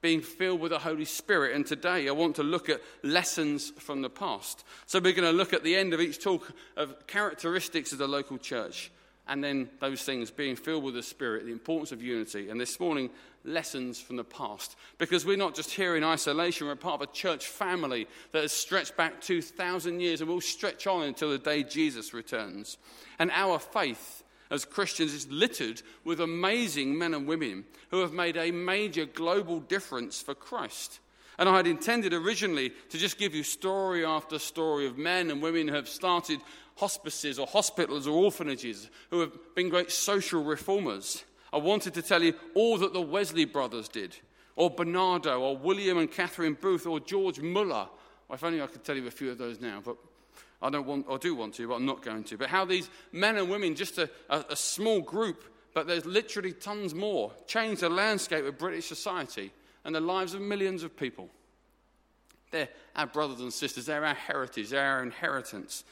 being 0.00 0.20
filled 0.20 0.60
with 0.60 0.70
the 0.70 0.78
Holy 0.78 1.04
Spirit. 1.04 1.54
And 1.54 1.66
today 1.66 2.08
I 2.08 2.12
want 2.12 2.36
to 2.36 2.42
look 2.42 2.68
at 2.68 2.80
lessons 3.02 3.70
from 3.78 4.02
the 4.02 4.10
past. 4.10 4.64
So 4.86 5.00
we're 5.00 5.12
going 5.12 5.30
to 5.30 5.36
look 5.36 5.52
at 5.52 5.64
the 5.64 5.76
end 5.76 5.94
of 5.94 6.00
each 6.00 6.22
talk 6.22 6.50
of 6.76 7.06
characteristics 7.06 7.92
of 7.92 7.98
the 7.98 8.08
local 8.08 8.38
church. 8.38 8.90
And 9.26 9.44
then 9.44 9.68
those 9.80 10.02
things, 10.02 10.30
being 10.30 10.56
filled 10.56 10.84
with 10.84 10.94
the 10.94 11.02
Spirit, 11.02 11.44
the 11.44 11.52
importance 11.52 11.92
of 11.92 12.02
unity. 12.02 12.48
And 12.48 12.58
this 12.58 12.80
morning, 12.80 13.10
lessons 13.44 14.00
from 14.00 14.16
the 14.16 14.24
past. 14.24 14.74
Because 14.96 15.26
we're 15.26 15.36
not 15.36 15.54
just 15.54 15.70
here 15.70 15.96
in 15.96 16.04
isolation, 16.04 16.66
we're 16.66 16.76
part 16.76 17.02
of 17.02 17.08
a 17.08 17.12
church 17.12 17.46
family 17.46 18.06
that 18.32 18.42
has 18.42 18.52
stretched 18.52 18.96
back 18.96 19.20
2,000 19.20 20.00
years 20.00 20.22
and 20.22 20.30
will 20.30 20.40
stretch 20.40 20.86
on 20.86 21.02
until 21.02 21.30
the 21.30 21.38
day 21.38 21.62
Jesus 21.62 22.14
returns. 22.14 22.78
And 23.18 23.30
our 23.32 23.58
faith 23.58 24.17
as 24.50 24.64
Christians 24.64 25.12
is 25.12 25.28
littered 25.30 25.82
with 26.04 26.20
amazing 26.20 26.96
men 26.96 27.14
and 27.14 27.26
women 27.26 27.64
who 27.90 28.00
have 28.00 28.12
made 28.12 28.36
a 28.36 28.50
major 28.50 29.04
global 29.04 29.60
difference 29.60 30.20
for 30.20 30.34
Christ. 30.34 31.00
And 31.38 31.48
I 31.48 31.56
had 31.56 31.66
intended 31.66 32.12
originally 32.12 32.72
to 32.90 32.98
just 32.98 33.18
give 33.18 33.34
you 33.34 33.42
story 33.42 34.04
after 34.04 34.38
story 34.38 34.86
of 34.86 34.98
men 34.98 35.30
and 35.30 35.40
women 35.40 35.68
who 35.68 35.74
have 35.74 35.88
started 35.88 36.40
hospices 36.76 37.38
or 37.38 37.46
hospitals 37.46 38.06
or 38.06 38.24
orphanages, 38.24 38.90
who 39.10 39.20
have 39.20 39.32
been 39.54 39.68
great 39.68 39.90
social 39.90 40.42
reformers. 40.42 41.24
I 41.52 41.58
wanted 41.58 41.94
to 41.94 42.02
tell 42.02 42.22
you 42.22 42.34
all 42.54 42.78
that 42.78 42.92
the 42.92 43.00
Wesley 43.00 43.44
brothers 43.44 43.88
did, 43.88 44.16
or 44.56 44.70
Barnardo, 44.70 45.40
or 45.40 45.56
William 45.56 45.98
and 45.98 46.10
Catherine 46.10 46.56
Booth, 46.60 46.86
or 46.86 47.00
George 47.00 47.40
Muller. 47.40 47.88
If 48.30 48.44
only 48.44 48.60
I 48.60 48.66
could 48.66 48.84
tell 48.84 48.96
you 48.96 49.06
a 49.06 49.10
few 49.10 49.30
of 49.30 49.38
those 49.38 49.60
now, 49.60 49.80
but 49.82 49.96
I 50.60 50.70
don't 50.70 50.86
want, 50.86 51.06
or 51.08 51.18
do 51.18 51.34
want 51.34 51.54
to, 51.54 51.68
but 51.68 51.74
I'm 51.74 51.86
not 51.86 52.02
going 52.02 52.24
to. 52.24 52.38
But 52.38 52.48
how 52.48 52.64
these 52.64 52.90
men 53.12 53.36
and 53.36 53.48
women, 53.48 53.74
just 53.74 53.98
a, 53.98 54.10
a, 54.28 54.44
a 54.50 54.56
small 54.56 55.00
group, 55.00 55.44
but 55.72 55.86
there's 55.86 56.04
literally 56.04 56.52
tons 56.52 56.94
more, 56.94 57.32
changed 57.46 57.82
the 57.82 57.88
landscape 57.88 58.44
of 58.44 58.58
British 58.58 58.86
society 58.86 59.52
and 59.84 59.94
the 59.94 60.00
lives 60.00 60.34
of 60.34 60.40
millions 60.40 60.82
of 60.82 60.96
people. 60.96 61.28
They're 62.50 62.68
our 62.96 63.06
brothers 63.06 63.40
and 63.40 63.52
sisters, 63.52 63.86
they're 63.86 64.04
our 64.04 64.14
heritage, 64.14 64.70
they're 64.70 64.84
our 64.84 65.02
inheritance. 65.02 65.84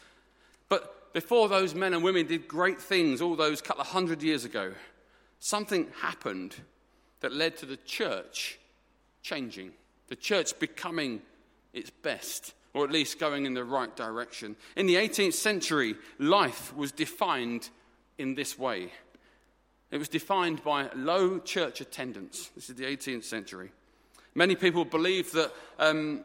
But 0.69 1.13
before 1.13 1.49
those 1.49 1.75
men 1.75 1.95
and 1.95 2.03
women 2.03 2.27
did 2.27 2.49
great 2.49 2.81
things 2.81 3.21
all 3.21 3.37
those 3.37 3.63
couple 3.63 3.83
of 3.83 3.89
hundred 3.89 4.23
years 4.23 4.45
ago, 4.45 4.73
something 5.39 5.87
happened 6.01 6.57
that 7.21 7.33
led 7.33 7.57
to 7.59 7.67
the 7.67 7.77
church 7.79 8.59
changing, 9.23 9.73
the 10.09 10.17
church 10.17 10.59
becoming 10.59 11.23
its 11.73 11.91
best, 11.91 12.55
or 12.77 12.85
at 12.85 12.93
least 12.93 13.19
going 13.19 13.47
in 13.47 13.55
the 13.55 13.65
right 13.65 13.95
direction. 13.97 14.55
In 14.77 14.87
the 14.87 14.97
18th 14.97 15.33
century, 15.33 15.97
life 16.19 16.77
was 16.77 16.93
defined 16.93 17.71
in 18.19 18.35
this 18.35 18.59
way 18.59 18.93
it 19.91 19.99
was 19.99 20.09
defined 20.09 20.63
by 20.65 20.91
low 20.95 21.39
church 21.39 21.81
attendance. 21.81 22.51
This 22.55 22.69
is 22.69 22.77
the 22.77 22.85
18th 22.85 23.25
century. 23.25 23.71
Many 24.35 24.57
people 24.57 24.85
believed 24.85 25.33
that 25.35 25.53
um, 25.79 26.25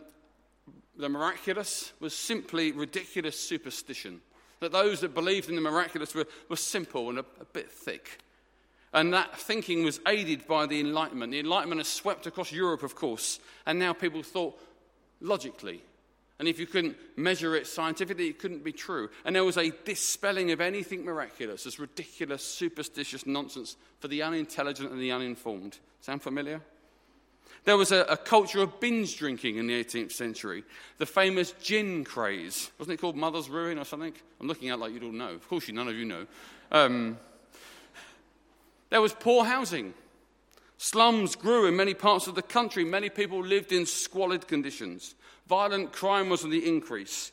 the 0.98 1.08
miraculous 1.08 1.94
was 2.00 2.16
simply 2.16 2.72
ridiculous 2.72 3.40
superstition, 3.40 4.22
that 4.60 4.72
those 4.72 5.02
that 5.02 5.14
believed 5.14 5.48
in 5.48 5.56
the 5.56 5.62
miraculous 5.62 6.14
were, 6.16 6.26
were 6.50 6.56
simple 6.56 7.10
and 7.10 7.20
a, 7.20 7.26
a 7.40 7.46
bit 7.54 7.72
thick. 7.72 8.20
And 8.94 9.14
that 9.14 9.38
thinking 9.38 9.86
was 9.86 10.02
aided 10.06 10.48
by 10.48 10.66
the 10.66 10.82
Enlightenment. 10.82 11.32
The 11.32 11.40
Enlightenment 11.40 11.80
has 11.80 11.88
swept 11.88 12.28
across 12.28 12.52
Europe, 12.52 12.84
of 12.84 12.96
course, 12.96 13.40
and 13.66 13.80
now 13.80 13.94
people 13.94 14.22
thought 14.22 14.60
logically. 15.22 15.82
And 16.42 16.48
if 16.48 16.58
you 16.58 16.66
couldn't 16.66 16.98
measure 17.16 17.56
it 17.56 17.68
scientifically, 17.68 18.28
it 18.28 18.40
couldn't 18.40 18.64
be 18.64 18.72
true. 18.72 19.12
And 19.26 19.36
there 19.36 19.44
was 19.44 19.58
a 19.58 19.70
dispelling 19.86 20.50
of 20.50 20.60
anything 20.60 21.06
miraculous 21.06 21.68
as 21.68 21.78
ridiculous, 21.78 22.44
superstitious 22.44 23.28
nonsense 23.28 23.78
for 24.00 24.08
the 24.08 24.24
unintelligent 24.24 24.92
and 24.92 25.00
the 25.00 25.12
uninformed. 25.12 25.78
Sound 26.00 26.24
familiar? 26.24 26.60
There 27.66 27.78
was 27.78 27.92
a, 27.92 28.06
a, 28.06 28.18
culture 28.18 28.60
of 28.64 28.80
binge 28.80 29.20
drinking 29.20 29.58
in 29.58 29.68
the 29.68 29.84
18th 29.84 30.14
century. 30.14 30.64
The 30.98 31.06
famous 31.06 31.52
gin 31.62 32.04
craze. 32.04 32.72
Wasn't 32.80 32.96
it 32.96 33.00
called 33.00 33.16
Mother's 33.16 33.48
Ruin 33.48 33.78
or 33.78 33.86
something? 33.86 34.14
I'm 34.40 34.48
looking 34.48 34.70
at 34.70 34.80
like 34.80 34.94
you'd 34.94 35.04
all 35.04 35.12
know. 35.12 35.34
Of 35.34 35.48
course, 35.48 35.68
you, 35.68 35.76
none 35.76 35.90
of 35.90 35.96
you 35.96 36.06
know. 36.06 36.26
Um, 36.72 37.20
there 38.90 39.00
was 39.00 39.14
poor 39.14 39.46
housing. 39.46 39.94
Slums 40.80 41.36
grew 41.36 41.68
in 41.68 41.76
many 41.76 41.94
parts 41.94 42.26
of 42.26 42.34
the 42.34 42.42
country. 42.42 42.84
Many 42.84 43.12
people 43.12 43.46
lived 43.46 43.72
in 43.72 43.86
squalid 43.86 44.48
conditions. 44.48 45.14
Violent 45.48 45.92
crime 45.92 46.30
was 46.30 46.44
on 46.44 46.50
the 46.50 46.68
increase. 46.68 47.32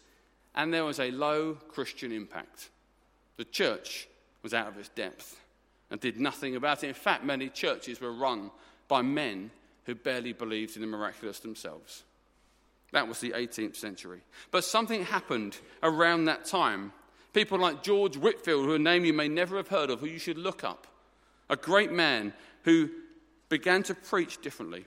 And 0.54 0.74
there 0.74 0.84
was 0.84 0.98
a 0.98 1.10
low 1.10 1.54
Christian 1.54 2.10
impact. 2.10 2.70
The 3.36 3.44
church 3.44 4.08
was 4.42 4.52
out 4.52 4.66
of 4.68 4.76
its 4.76 4.88
depth 4.88 5.40
and 5.90 6.00
did 6.00 6.18
nothing 6.18 6.56
about 6.56 6.82
it. 6.82 6.88
In 6.88 6.94
fact, 6.94 7.24
many 7.24 7.48
churches 7.48 8.00
were 8.00 8.12
run 8.12 8.50
by 8.88 9.02
men 9.02 9.50
who 9.84 9.94
barely 9.94 10.32
believed 10.32 10.74
in 10.74 10.82
the 10.82 10.88
miraculous 10.88 11.38
themselves. 11.38 12.02
That 12.92 13.06
was 13.06 13.20
the 13.20 13.30
18th 13.30 13.76
century. 13.76 14.20
But 14.50 14.64
something 14.64 15.04
happened 15.04 15.56
around 15.82 16.24
that 16.24 16.44
time. 16.44 16.92
People 17.32 17.58
like 17.58 17.82
George 17.82 18.16
Whitefield, 18.16 18.64
who 18.64 18.74
a 18.74 18.78
name 18.78 19.04
you 19.04 19.12
may 19.12 19.28
never 19.28 19.56
have 19.56 19.68
heard 19.68 19.90
of, 19.90 20.00
who 20.00 20.06
you 20.06 20.18
should 20.18 20.38
look 20.38 20.64
up, 20.64 20.86
a 21.48 21.56
great 21.56 21.92
man 21.92 22.32
who 22.64 22.90
began 23.48 23.82
to 23.84 23.94
preach 23.94 24.40
differently. 24.40 24.86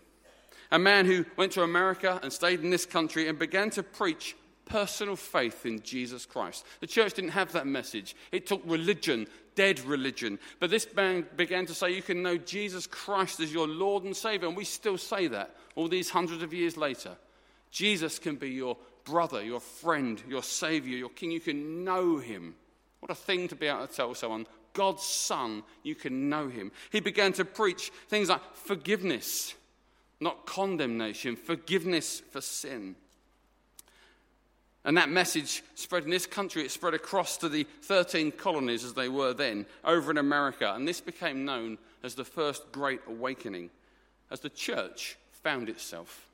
A 0.71 0.79
man 0.79 1.05
who 1.05 1.25
went 1.35 1.51
to 1.53 1.63
America 1.63 2.19
and 2.23 2.31
stayed 2.31 2.61
in 2.61 2.69
this 2.69 2.85
country 2.85 3.27
and 3.27 3.37
began 3.37 3.69
to 3.71 3.83
preach 3.83 4.35
personal 4.65 5.17
faith 5.17 5.65
in 5.65 5.81
Jesus 5.81 6.25
Christ. 6.25 6.65
The 6.79 6.87
church 6.87 7.13
didn't 7.13 7.31
have 7.31 7.51
that 7.53 7.67
message. 7.67 8.15
It 8.31 8.47
took 8.47 8.61
religion, 8.65 9.27
dead 9.55 9.81
religion. 9.81 10.39
But 10.59 10.69
this 10.69 10.87
man 10.95 11.25
began 11.35 11.65
to 11.65 11.73
say 11.73 11.91
you 11.91 12.01
can 12.01 12.23
know 12.23 12.37
Jesus 12.37 12.87
Christ 12.87 13.41
as 13.41 13.53
your 13.53 13.67
Lord 13.67 14.05
and 14.05 14.15
Savior. 14.15 14.47
And 14.47 14.55
we 14.55 14.63
still 14.63 14.97
say 14.97 15.27
that 15.27 15.55
all 15.75 15.89
these 15.89 16.09
hundreds 16.09 16.41
of 16.41 16.53
years 16.53 16.77
later. 16.77 17.17
Jesus 17.69 18.19
can 18.19 18.35
be 18.35 18.49
your 18.49 18.77
brother, 19.03 19.43
your 19.43 19.59
friend, 19.59 20.21
your 20.27 20.43
Savior, 20.43 20.97
your 20.97 21.09
King. 21.09 21.31
You 21.31 21.39
can 21.39 21.83
know 21.83 22.17
him. 22.17 22.55
What 22.99 23.11
a 23.11 23.15
thing 23.15 23.47
to 23.47 23.55
be 23.55 23.67
able 23.67 23.87
to 23.87 23.93
tell 23.93 24.13
someone 24.13 24.45
God's 24.73 25.03
Son, 25.03 25.63
you 25.83 25.95
can 25.95 26.29
know 26.29 26.47
him. 26.47 26.71
He 26.91 26.99
began 26.99 27.33
to 27.33 27.45
preach 27.45 27.91
things 28.07 28.29
like 28.29 28.41
forgiveness, 28.55 29.53
not 30.21 30.45
condemnation, 30.45 31.35
forgiveness 31.35 32.21
for 32.31 32.41
sin. 32.41 32.95
And 34.83 34.97
that 34.97 35.09
message 35.09 35.63
spread 35.75 36.05
in 36.05 36.09
this 36.09 36.25
country, 36.25 36.63
it 36.63 36.71
spread 36.71 36.93
across 36.93 37.37
to 37.37 37.49
the 37.49 37.65
13 37.83 38.31
colonies 38.31 38.83
as 38.83 38.93
they 38.93 39.09
were 39.09 39.33
then, 39.33 39.65
over 39.83 40.09
in 40.09 40.17
America. 40.17 40.73
And 40.73 40.87
this 40.87 41.01
became 41.01 41.45
known 41.45 41.77
as 42.03 42.15
the 42.15 42.25
First 42.25 42.71
Great 42.71 43.01
Awakening, 43.07 43.69
as 44.31 44.39
the 44.39 44.49
church 44.49 45.17
found 45.43 45.69
itself. 45.69 46.27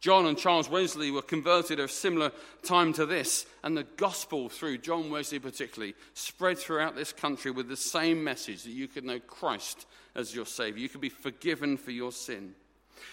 John 0.00 0.26
and 0.26 0.36
Charles 0.36 0.68
Wesley 0.68 1.10
were 1.10 1.22
converted 1.22 1.80
at 1.80 1.86
a 1.86 1.88
similar 1.88 2.30
time 2.62 2.92
to 2.92 3.06
this, 3.06 3.46
and 3.62 3.74
the 3.74 3.86
gospel, 3.96 4.50
through 4.50 4.78
John 4.78 5.10
Wesley 5.10 5.38
particularly, 5.38 5.94
spread 6.12 6.58
throughout 6.58 6.94
this 6.94 7.10
country 7.10 7.50
with 7.50 7.68
the 7.68 7.76
same 7.76 8.22
message 8.22 8.64
that 8.64 8.72
you 8.72 8.86
could 8.86 9.04
know 9.04 9.18
Christ 9.18 9.86
as 10.14 10.34
your 10.34 10.44
Savior. 10.44 10.82
You 10.82 10.90
could 10.90 11.00
be 11.00 11.08
forgiven 11.08 11.78
for 11.78 11.90
your 11.90 12.12
sin. 12.12 12.54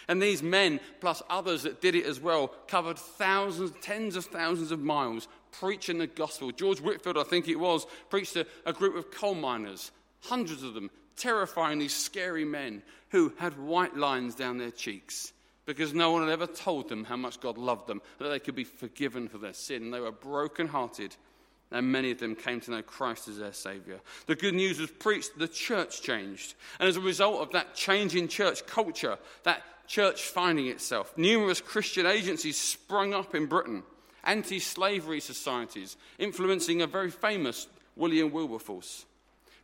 And 0.08 0.22
these 0.22 0.44
men, 0.44 0.80
plus 1.00 1.22
others 1.30 1.64
that 1.64 1.82
did 1.82 1.96
it 1.96 2.06
as 2.06 2.20
well, 2.20 2.50
covered 2.68 2.98
thousands, 2.98 3.72
tens 3.82 4.16
of 4.16 4.26
thousands 4.26 4.72
of 4.72 4.80
miles 4.80 5.28
preaching 5.52 5.98
the 5.98 6.08
gospel. 6.08 6.52
George 6.52 6.80
Whitefield, 6.80 7.18
I 7.18 7.24
think 7.24 7.48
it 7.48 7.60
was, 7.60 7.86
preached 8.10 8.34
to 8.34 8.46
a 8.66 8.74
group 8.74 8.96
of 8.96 9.12
coal 9.12 9.36
miners, 9.36 9.92
hundreds 10.22 10.64
of 10.64 10.74
them, 10.74 10.90
terrifyingly 11.18 11.88
scary 11.88 12.46
men 12.46 12.82
who 13.10 13.34
had 13.38 13.60
white 13.60 13.96
lines 13.96 14.36
down 14.36 14.58
their 14.58 14.72
cheeks 14.72 15.34
because 15.66 15.94
no 15.94 16.12
one 16.12 16.24
had 16.24 16.32
ever 16.32 16.48
told 16.48 16.90
them 16.90 17.04
how 17.04 17.16
much 17.16 17.40
God 17.40 17.58
loved 17.58 17.88
them, 17.88 18.02
that 18.20 18.30
they 18.30 18.40
could 18.40 18.56
be 18.56 18.64
forgiven 18.64 19.28
for 19.28 19.38
their 19.38 19.54
sin. 19.54 19.92
They 19.92 20.00
were 20.00 20.12
broken-hearted, 20.12 21.16
and 21.72 21.92
many 21.92 22.12
of 22.12 22.20
them 22.20 22.36
came 22.36 22.60
to 22.62 22.72
know 22.72 22.82
Christ 22.82 23.28
as 23.28 23.38
their 23.38 23.54
Savior. 23.54 24.00
The 24.26 24.36
good 24.36 24.56
news 24.56 24.80
was 24.80 24.92
preached, 24.92 25.38
the 25.38 25.48
church 25.48 26.02
changed. 26.02 26.56
And 26.80 26.90
as 26.90 26.98
a 26.98 27.02
result 27.02 27.42
of 27.42 27.52
that 27.52 27.76
change 27.76 28.16
in 28.16 28.28
church 28.28 28.66
culture, 28.66 29.18
that 29.44 29.62
church 29.92 30.24
finding 30.24 30.68
itself, 30.68 31.14
numerous 31.18 31.60
Christian 31.60 32.06
agencies 32.06 32.58
sprung 32.58 33.14
up 33.14 33.36
in 33.36 33.46
Britain, 33.46 33.84
anti 34.24 34.60
slavery 34.60 35.20
societies, 35.20 35.98
influencing 36.18 36.82
a 36.82 36.88
very 36.88 37.12
famous 37.12 37.68
William 37.98 38.32
Wilberforce. 38.32 39.06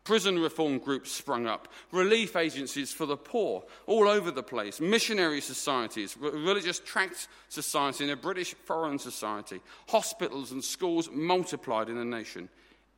Prison 0.03 0.39
reform 0.39 0.79
groups 0.79 1.11
sprung 1.11 1.47
up, 1.47 1.69
relief 1.91 2.35
agencies 2.35 2.93
for 2.93 3.05
the 3.05 3.17
poor 3.17 3.63
all 3.87 4.07
over 4.07 4.29
the 4.29 4.43
place, 4.43 4.81
missionary 4.81 5.41
societies, 5.41 6.17
religious 6.17 6.79
tract 6.79 7.29
society, 7.47 8.03
and 8.03 8.11
a 8.11 8.17
British 8.17 8.53
Foreign 8.53 8.99
Society. 8.99 9.61
Hospitals 9.87 10.51
and 10.51 10.63
schools 10.63 11.09
multiplied 11.11 11.89
in 11.89 11.97
the 11.97 12.05
nation. 12.05 12.49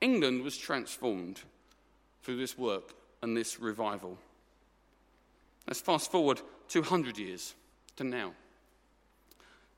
England 0.02 0.44
was 0.44 0.58
transformed 0.58 1.42
through 2.24 2.38
this 2.38 2.58
work 2.58 2.94
and 3.22 3.38
this 3.38 3.60
revival. 3.60 4.18
Let's 5.68 5.82
fast 5.82 6.12
forward 6.12 6.42
200 6.70 7.18
years 7.18 7.54
to 7.98 8.04
now. 8.04 8.32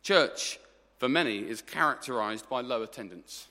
Church, 0.03 0.59
for 0.97 1.09
many, 1.09 1.39
is 1.39 1.61
characterized 1.61 2.47
by 2.47 2.61
low 2.61 2.83
attendance. 2.83 3.47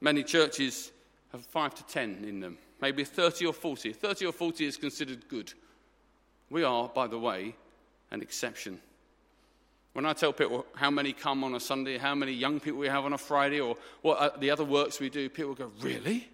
Many 0.00 0.22
churches 0.22 0.92
have 1.32 1.44
five 1.46 1.74
to 1.74 1.84
ten 1.86 2.24
in 2.24 2.40
them 2.40 2.58
maybe 2.80 3.04
30 3.04 3.46
or 3.46 3.52
40. 3.52 3.92
30 3.92 4.26
or 4.26 4.32
40 4.32 4.66
is 4.66 4.76
considered 4.76 5.28
good. 5.28 5.52
We 6.50 6.64
are, 6.64 6.88
by 6.88 7.06
the 7.06 7.18
way, 7.18 7.54
an 8.10 8.22
exception. 8.22 8.80
When 9.92 10.06
I 10.06 10.12
tell 10.12 10.32
people 10.32 10.64
how 10.74 10.90
many 10.90 11.12
come 11.12 11.44
on 11.44 11.54
a 11.54 11.60
Sunday, 11.60 11.98
how 11.98 12.14
many 12.14 12.32
young 12.32 12.60
people 12.60 12.78
we 12.78 12.88
have 12.88 13.04
on 13.04 13.12
a 13.12 13.18
Friday, 13.18 13.60
or 13.60 13.76
what 14.02 14.18
uh, 14.18 14.36
the 14.38 14.50
other 14.50 14.64
works 14.64 15.00
we 15.00 15.10
do, 15.10 15.28
people 15.28 15.54
go, 15.54 15.72
Really? 15.80 16.28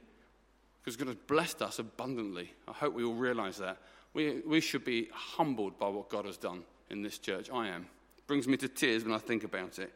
Because 0.83 0.97
God 0.97 1.09
has 1.09 1.17
blessed 1.27 1.63
us 1.63 1.79
abundantly. 1.79 2.53
I 2.69 2.73
hope 2.73 2.93
we 2.93 3.05
all 3.05 3.15
realize 3.15 3.57
that. 3.59 3.79
We, 4.15 4.41
we 4.47 4.61
should 4.61 4.85
be 4.85 5.09
humbled 5.13 5.79
by 5.79 5.89
what 5.89 6.09
God 6.09 6.25
has 6.25 6.37
done 6.37 6.63
in 6.91 7.03
this 7.03 7.19
church. 7.19 7.51
I 7.53 7.69
am. 7.69 7.83
It 8.17 8.27
brings 8.27 8.49
me 8.49 8.57
to 8.59 8.69
tears 8.69 9.05
when 9.05 9.13
I 9.13 9.19
think 9.19 9.45
about 9.45 9.79
it. 9.79 9.93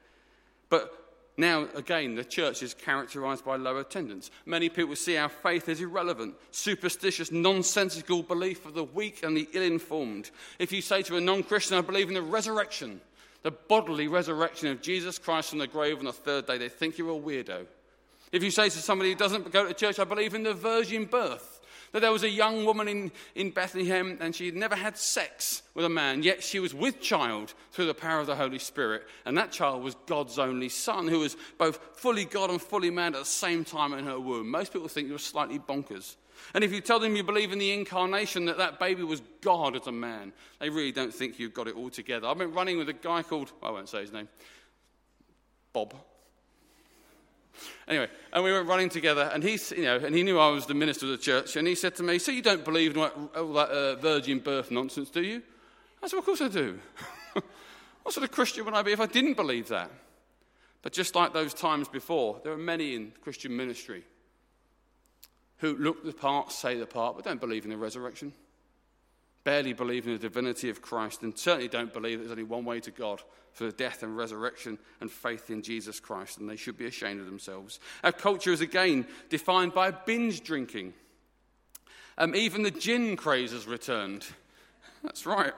But 0.68 0.92
now, 1.38 1.68
again, 1.76 2.16
the 2.16 2.25
church 2.25 2.64
is 2.64 2.75
characterized 2.75 3.44
by 3.44 3.54
low 3.54 3.76
attendance. 3.76 4.32
Many 4.44 4.68
people 4.68 4.96
see 4.96 5.16
our 5.16 5.28
faith 5.28 5.68
as 5.68 5.80
irrelevant, 5.80 6.34
superstitious, 6.50 7.30
nonsensical 7.30 8.25
belief 8.25 8.66
of 8.66 8.75
the 8.75 8.82
weak 8.82 9.22
and 9.22 9.37
the 9.37 9.48
ill 9.52 9.62
informed. 9.62 10.32
If 10.58 10.72
you 10.72 10.82
say 10.82 11.02
to 11.02 11.16
a 11.16 11.20
non 11.20 11.44
Christian, 11.44 11.78
I 11.78 11.82
believe 11.82 12.08
in 12.08 12.14
the 12.14 12.22
resurrection, 12.22 13.00
the 13.44 13.52
bodily 13.52 14.08
resurrection 14.08 14.68
of 14.68 14.82
Jesus 14.82 15.16
Christ 15.16 15.50
from 15.50 15.60
the 15.60 15.68
grave 15.68 16.00
on 16.00 16.06
the 16.06 16.12
third 16.12 16.46
day, 16.46 16.58
they 16.58 16.68
think 16.68 16.98
you're 16.98 17.16
a 17.16 17.20
weirdo. 17.20 17.66
If 18.32 18.42
you 18.42 18.50
say 18.50 18.68
to 18.68 18.78
somebody 18.78 19.12
who 19.12 19.16
doesn't 19.16 19.52
go 19.52 19.68
to 19.68 19.72
church, 19.72 20.00
I 20.00 20.04
believe 20.04 20.34
in 20.34 20.42
the 20.42 20.54
virgin 20.54 21.04
birth, 21.04 21.57
that 21.92 22.00
there 22.00 22.12
was 22.12 22.23
a 22.23 22.30
young 22.30 22.64
woman 22.64 22.88
in, 22.88 23.12
in 23.35 23.50
Bethlehem 23.50 24.18
and 24.21 24.35
she 24.35 24.47
had 24.47 24.57
never 24.57 24.76
had 24.76 24.97
sex 24.97 25.62
with 25.75 25.85
a 25.85 25.88
man, 25.88 26.23
yet 26.23 26.42
she 26.42 26.61
was 26.61 26.75
with 26.75 27.00
child 27.00 27.54
through 27.73 27.87
the 27.87 27.95
power 27.95 28.21
of 28.21 28.26
the 28.26 28.37
Holy 28.37 28.59
Spirit. 28.59 29.07
And 29.25 29.37
that 29.38 29.52
child 29.52 29.83
was 29.83 29.97
God's 30.07 30.38
only 30.38 30.68
son, 30.68 31.09
who 31.09 31.21
was 31.21 31.37
both 31.59 31.78
fully 31.95 32.25
God 32.25 32.50
and 32.50 32.61
fully 32.61 32.90
man 32.90 33.14
at 33.14 33.21
the 33.21 33.26
same 33.26 33.64
time 33.64 33.92
in 33.95 34.04
her 34.04 34.21
womb. 34.21 34.50
Most 34.50 34.73
people 34.73 34.88
think 34.88 35.09
you're 35.09 35.18
slightly 35.18 35.59
bonkers. 35.59 36.16
And 36.54 36.64
if 36.64 36.73
you 36.73 36.80
tell 36.80 37.00
them 37.00 37.16
you 37.16 37.25
believe 37.25 37.52
in 37.52 37.59
the 37.59 37.73
incarnation, 37.73 38.45
that 38.47 38.59
that 38.59 38.78
baby 38.78 39.02
was 39.02 39.23
God 39.40 39.76
as 39.76 39.87
a 39.87 39.92
man, 39.92 40.33
they 40.61 40.71
really 40.71 40.92
don't 40.92 41.12
think 41.12 41.38
you've 41.38 41.54
got 41.54 41.68
it 41.68 41.76
all 41.76 41.90
together. 41.90 42.26
I've 42.26 42.38
been 42.38 42.52
running 42.52 42.78
with 42.78 42.88
a 42.88 42.95
guy 42.95 43.23
called, 43.23 43.52
I 43.62 43.71
won't 43.71 43.88
say 43.88 44.02
his 44.02 44.12
name, 44.12 44.28
Bob. 45.73 45.95
Anyway, 47.86 48.08
and 48.32 48.44
we 48.44 48.52
were 48.52 48.62
running 48.62 48.88
together, 48.88 49.30
and 49.32 49.42
he, 49.42 49.58
you 49.76 49.82
know, 49.82 49.96
and 49.96 50.14
he 50.14 50.22
knew 50.22 50.38
I 50.38 50.50
was 50.50 50.66
the 50.66 50.74
minister 50.74 51.06
of 51.06 51.12
the 51.12 51.18
church, 51.18 51.56
and 51.56 51.66
he 51.66 51.74
said 51.74 51.94
to 51.96 52.02
me, 52.02 52.18
"So 52.18 52.32
you 52.32 52.42
don't 52.42 52.64
believe 52.64 52.96
in 52.96 53.02
all 53.02 53.52
that 53.54 53.68
uh, 53.70 53.94
virgin 53.96 54.38
birth 54.38 54.70
nonsense, 54.70 55.10
do 55.10 55.22
you?" 55.22 55.42
I 56.02 56.06
said, 56.06 56.16
well, 56.16 56.20
Of 56.20 56.26
course 56.26 56.40
I 56.40 56.48
do. 56.48 56.78
what 58.02 58.14
sort 58.14 58.24
of 58.24 58.30
Christian 58.30 58.64
would 58.64 58.74
I 58.74 58.82
be 58.82 58.92
if 58.92 59.00
I 59.00 59.06
didn't 59.06 59.34
believe 59.34 59.68
that? 59.68 59.90
But 60.82 60.92
just 60.92 61.14
like 61.14 61.32
those 61.32 61.54
times 61.54 61.88
before, 61.88 62.40
there 62.44 62.52
are 62.52 62.58
many 62.58 62.94
in 62.94 63.12
Christian 63.22 63.56
ministry 63.56 64.04
who 65.58 65.76
look 65.76 66.04
the 66.04 66.12
part, 66.12 66.52
say 66.52 66.78
the 66.78 66.86
part, 66.86 67.16
but 67.16 67.24
don't 67.24 67.40
believe 67.40 67.64
in 67.64 67.70
the 67.70 67.76
resurrection. 67.76 68.32
Barely 69.48 69.72
believe 69.72 70.06
in 70.06 70.12
the 70.12 70.18
divinity 70.18 70.68
of 70.68 70.82
Christ, 70.82 71.22
and 71.22 71.38
certainly 71.38 71.68
don't 71.68 71.90
believe 71.90 72.18
there's 72.18 72.30
only 72.30 72.42
one 72.42 72.66
way 72.66 72.80
to 72.80 72.90
God 72.90 73.22
for 73.54 73.64
the 73.64 73.72
death 73.72 74.02
and 74.02 74.14
resurrection 74.14 74.78
and 75.00 75.10
faith 75.10 75.48
in 75.48 75.62
Jesus 75.62 76.00
Christ, 76.00 76.36
and 76.36 76.50
they 76.50 76.56
should 76.56 76.76
be 76.76 76.84
ashamed 76.84 77.18
of 77.18 77.24
themselves. 77.24 77.80
Our 78.04 78.12
culture 78.12 78.52
is 78.52 78.60
again 78.60 79.06
defined 79.30 79.72
by 79.72 79.90
binge 79.90 80.42
drinking. 80.42 80.92
Um, 82.18 82.34
even 82.34 82.62
the 82.62 82.70
gin 82.70 83.16
craze 83.16 83.52
has 83.52 83.66
returned. 83.66 84.26
That's 85.02 85.24
right. 85.24 85.54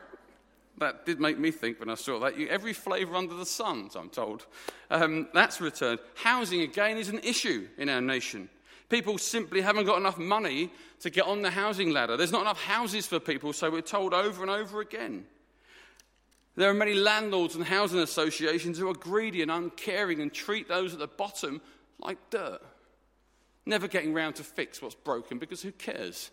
That 0.78 1.04
did 1.04 1.18
make 1.18 1.40
me 1.40 1.50
think 1.50 1.80
when 1.80 1.90
I 1.90 1.96
saw 1.96 2.20
that. 2.20 2.38
You, 2.38 2.46
Every 2.46 2.72
flavour 2.72 3.16
under 3.16 3.34
the 3.34 3.44
sun, 3.44 3.90
I'm 3.96 4.08
told. 4.08 4.46
Um, 4.88 5.26
that's 5.34 5.60
returned. 5.60 5.98
Housing, 6.14 6.60
again, 6.60 6.96
is 6.96 7.08
an 7.08 7.18
issue 7.24 7.66
in 7.76 7.88
our 7.88 8.00
nation. 8.00 8.50
People 8.90 9.18
simply 9.18 9.60
haven't 9.60 9.86
got 9.86 9.98
enough 9.98 10.18
money 10.18 10.70
to 10.98 11.10
get 11.10 11.24
on 11.24 11.42
the 11.42 11.50
housing 11.50 11.92
ladder. 11.92 12.16
There's 12.16 12.32
not 12.32 12.42
enough 12.42 12.60
houses 12.60 13.06
for 13.06 13.20
people, 13.20 13.52
so 13.52 13.70
we're 13.70 13.82
told 13.82 14.12
over 14.12 14.42
and 14.42 14.50
over 14.50 14.80
again. 14.80 15.24
There 16.56 16.68
are 16.68 16.74
many 16.74 16.94
landlords 16.94 17.54
and 17.54 17.64
housing 17.64 18.00
associations 18.00 18.78
who 18.78 18.90
are 18.90 18.94
greedy 18.94 19.42
and 19.42 19.50
uncaring 19.50 20.20
and 20.20 20.32
treat 20.32 20.68
those 20.68 20.92
at 20.92 20.98
the 20.98 21.06
bottom 21.06 21.60
like 22.00 22.18
dirt. 22.30 22.60
Never 23.64 23.86
getting 23.86 24.12
round 24.12 24.34
to 24.36 24.42
fix 24.42 24.82
what's 24.82 24.96
broken 24.96 25.38
because 25.38 25.62
who 25.62 25.70
cares? 25.70 26.32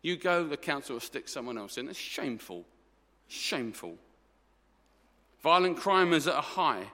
You 0.00 0.16
go, 0.16 0.46
the 0.46 0.56
council 0.56 0.94
will 0.94 1.00
stick 1.00 1.28
someone 1.28 1.58
else 1.58 1.76
in. 1.76 1.88
It's 1.88 1.98
shameful. 1.98 2.64
Shameful. 3.28 3.98
Violent 5.42 5.76
crime 5.76 6.14
is 6.14 6.26
at 6.26 6.36
a 6.36 6.40
high. 6.40 6.84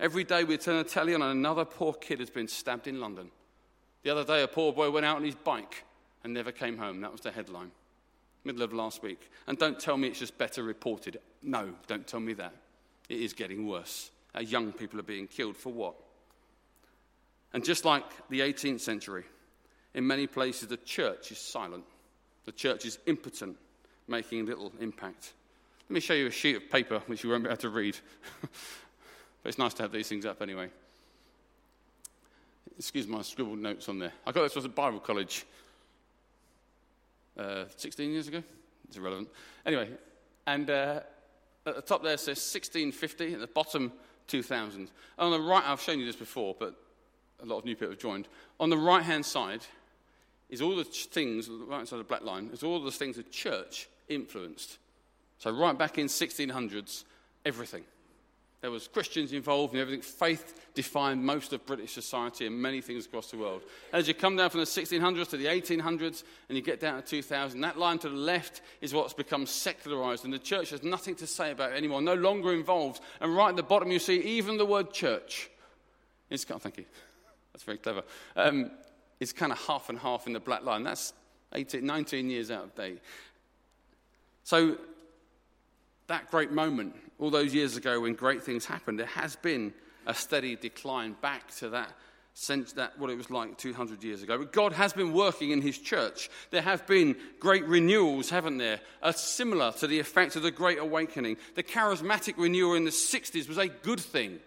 Every 0.00 0.24
day 0.24 0.42
we 0.42 0.58
turn 0.58 0.78
the 0.78 0.84
telly 0.84 1.14
on 1.14 1.22
and 1.22 1.30
another 1.30 1.64
poor 1.64 1.92
kid 1.92 2.18
has 2.18 2.30
been 2.30 2.48
stabbed 2.48 2.88
in 2.88 3.00
London. 3.00 3.30
The 4.02 4.10
other 4.10 4.24
day, 4.24 4.42
a 4.42 4.48
poor 4.48 4.72
boy 4.72 4.90
went 4.90 5.06
out 5.06 5.16
on 5.16 5.24
his 5.24 5.34
bike 5.34 5.84
and 6.24 6.34
never 6.34 6.52
came 6.52 6.76
home. 6.76 7.00
That 7.00 7.12
was 7.12 7.20
the 7.20 7.30
headline. 7.30 7.70
Middle 8.44 8.62
of 8.62 8.72
last 8.72 9.02
week. 9.02 9.30
And 9.46 9.56
don't 9.56 9.78
tell 9.78 9.96
me 9.96 10.08
it's 10.08 10.18
just 10.18 10.36
better 10.38 10.62
reported. 10.62 11.20
No, 11.42 11.70
don't 11.86 12.06
tell 12.06 12.20
me 12.20 12.32
that. 12.34 12.52
It 13.08 13.20
is 13.20 13.32
getting 13.32 13.66
worse. 13.66 14.10
Our 14.34 14.42
young 14.42 14.72
people 14.72 14.98
are 14.98 15.04
being 15.04 15.26
killed 15.26 15.56
for 15.56 15.72
what? 15.72 15.94
And 17.52 17.64
just 17.64 17.84
like 17.84 18.04
the 18.28 18.40
18th 18.40 18.80
century, 18.80 19.24
in 19.94 20.06
many 20.06 20.26
places 20.26 20.68
the 20.68 20.78
church 20.78 21.30
is 21.30 21.38
silent. 21.38 21.84
The 22.44 22.52
church 22.52 22.86
is 22.86 22.98
impotent, 23.06 23.56
making 24.08 24.46
little 24.46 24.72
impact. 24.80 25.34
Let 25.88 25.94
me 25.94 26.00
show 26.00 26.14
you 26.14 26.26
a 26.26 26.30
sheet 26.30 26.56
of 26.56 26.70
paper 26.70 27.02
which 27.06 27.22
you 27.22 27.30
won't 27.30 27.44
be 27.44 27.50
able 27.50 27.58
to 27.58 27.68
read. 27.68 27.96
but 28.40 28.50
it's 29.44 29.58
nice 29.58 29.74
to 29.74 29.82
have 29.82 29.92
these 29.92 30.08
things 30.08 30.24
up 30.24 30.40
anyway. 30.42 30.70
Excuse 32.78 33.06
my 33.06 33.22
scribbled 33.22 33.58
notes 33.58 33.88
on 33.88 33.98
there. 33.98 34.12
I 34.26 34.32
got 34.32 34.42
this 34.42 34.54
was 34.54 34.64
at 34.64 34.74
Bible 34.74 35.00
college 35.00 35.44
uh, 37.38 37.64
16 37.76 38.10
years 38.10 38.28
ago. 38.28 38.42
It's 38.88 38.96
irrelevant. 38.96 39.28
Anyway, 39.64 39.88
and 40.46 40.68
uh, 40.70 41.00
at 41.66 41.76
the 41.76 41.82
top 41.82 42.02
there 42.02 42.16
says 42.16 42.38
1650, 42.38 43.34
at 43.34 43.40
the 43.40 43.46
bottom 43.46 43.92
2000. 44.26 44.80
And 44.80 44.90
on 45.18 45.30
the 45.30 45.40
right, 45.40 45.62
I've 45.64 45.80
shown 45.80 45.98
you 45.98 46.06
this 46.06 46.16
before, 46.16 46.56
but 46.58 46.74
a 47.42 47.46
lot 47.46 47.58
of 47.58 47.64
new 47.64 47.74
people 47.74 47.90
have 47.90 47.98
joined. 47.98 48.28
On 48.60 48.70
the 48.70 48.76
right 48.76 49.02
hand 49.02 49.24
side 49.24 49.64
is 50.48 50.60
all 50.60 50.76
the 50.76 50.84
things, 50.84 51.46
the 51.46 51.54
right 51.66 51.86
side 51.86 51.98
of 51.98 52.06
the 52.06 52.08
black 52.08 52.22
line, 52.22 52.50
is 52.52 52.62
all 52.62 52.82
the 52.82 52.90
things 52.90 53.16
the 53.16 53.22
church 53.24 53.88
influenced. 54.08 54.78
So, 55.38 55.50
right 55.50 55.76
back 55.76 55.98
in 55.98 56.06
1600s, 56.06 57.04
everything. 57.44 57.84
There 58.62 58.70
was 58.70 58.86
Christians 58.86 59.32
involved 59.32 59.74
in 59.74 59.80
everything. 59.80 60.02
Faith 60.02 60.54
defined 60.72 61.22
most 61.22 61.52
of 61.52 61.66
British 61.66 61.92
society 61.92 62.46
and 62.46 62.62
many 62.62 62.80
things 62.80 63.06
across 63.06 63.28
the 63.32 63.36
world. 63.36 63.62
As 63.92 64.06
you 64.06 64.14
come 64.14 64.36
down 64.36 64.50
from 64.50 64.60
the 64.60 64.66
1600s 64.66 65.28
to 65.30 65.36
the 65.36 65.46
1800s 65.46 66.22
and 66.48 66.56
you 66.56 66.62
get 66.62 66.78
down 66.78 67.02
to 67.02 67.06
2000, 67.06 67.60
that 67.60 67.76
line 67.76 67.98
to 67.98 68.08
the 68.08 68.14
left 68.14 68.62
is 68.80 68.94
what's 68.94 69.14
become 69.14 69.46
secularized, 69.46 70.24
and 70.24 70.32
the 70.32 70.38
church 70.38 70.70
has 70.70 70.84
nothing 70.84 71.16
to 71.16 71.26
say 71.26 71.50
about 71.50 71.72
it 71.72 71.76
anymore, 71.76 72.00
no 72.00 72.14
longer 72.14 72.52
involved. 72.52 73.00
And 73.20 73.34
right 73.36 73.50
at 73.50 73.56
the 73.56 73.64
bottom, 73.64 73.90
you 73.90 73.98
see 73.98 74.20
even 74.20 74.58
the 74.58 74.64
word 74.64 74.92
church. 74.92 75.50
It's 76.30 76.44
kind 76.44 76.56
of, 76.56 76.62
thank 76.62 76.78
you. 76.78 76.84
That's 77.52 77.64
very 77.64 77.78
clever. 77.78 78.04
Um, 78.36 78.70
it's 79.18 79.32
kind 79.32 79.50
of 79.50 79.58
half 79.58 79.88
and 79.88 79.98
half 79.98 80.28
in 80.28 80.34
the 80.34 80.40
black 80.40 80.62
line. 80.62 80.84
That's 80.84 81.12
18, 81.52 81.84
19 81.84 82.30
years 82.30 82.52
out 82.52 82.64
of 82.64 82.74
date. 82.76 83.00
So, 84.44 84.78
that 86.06 86.30
great 86.30 86.52
moment, 86.52 86.94
all 87.18 87.30
those 87.30 87.54
years 87.54 87.76
ago 87.76 88.00
when 88.00 88.14
great 88.14 88.42
things 88.42 88.64
happened, 88.64 88.98
there 88.98 89.06
has 89.06 89.36
been 89.36 89.72
a 90.06 90.14
steady 90.14 90.56
decline 90.56 91.14
back 91.20 91.54
to 91.56 91.70
that 91.70 91.92
sense 92.34 92.72
that 92.72 92.98
what 92.98 93.10
it 93.10 93.16
was 93.16 93.30
like 93.30 93.58
200 93.58 94.02
years 94.02 94.22
ago. 94.22 94.38
But 94.38 94.52
God 94.52 94.72
has 94.72 94.92
been 94.92 95.12
working 95.12 95.50
in 95.50 95.60
His 95.60 95.78
church. 95.78 96.30
There 96.50 96.62
have 96.62 96.86
been 96.86 97.16
great 97.38 97.66
renewals, 97.66 98.30
haven't 98.30 98.58
there? 98.58 98.80
Are 99.02 99.12
similar 99.12 99.72
to 99.72 99.86
the 99.86 99.98
effect 99.98 100.36
of 100.36 100.42
the 100.42 100.50
Great 100.50 100.78
Awakening. 100.78 101.36
The 101.54 101.62
charismatic 101.62 102.34
renewal 102.38 102.74
in 102.74 102.84
the 102.84 102.90
60s 102.90 103.48
was 103.48 103.58
a 103.58 103.68
good 103.68 104.00
thing. 104.00 104.40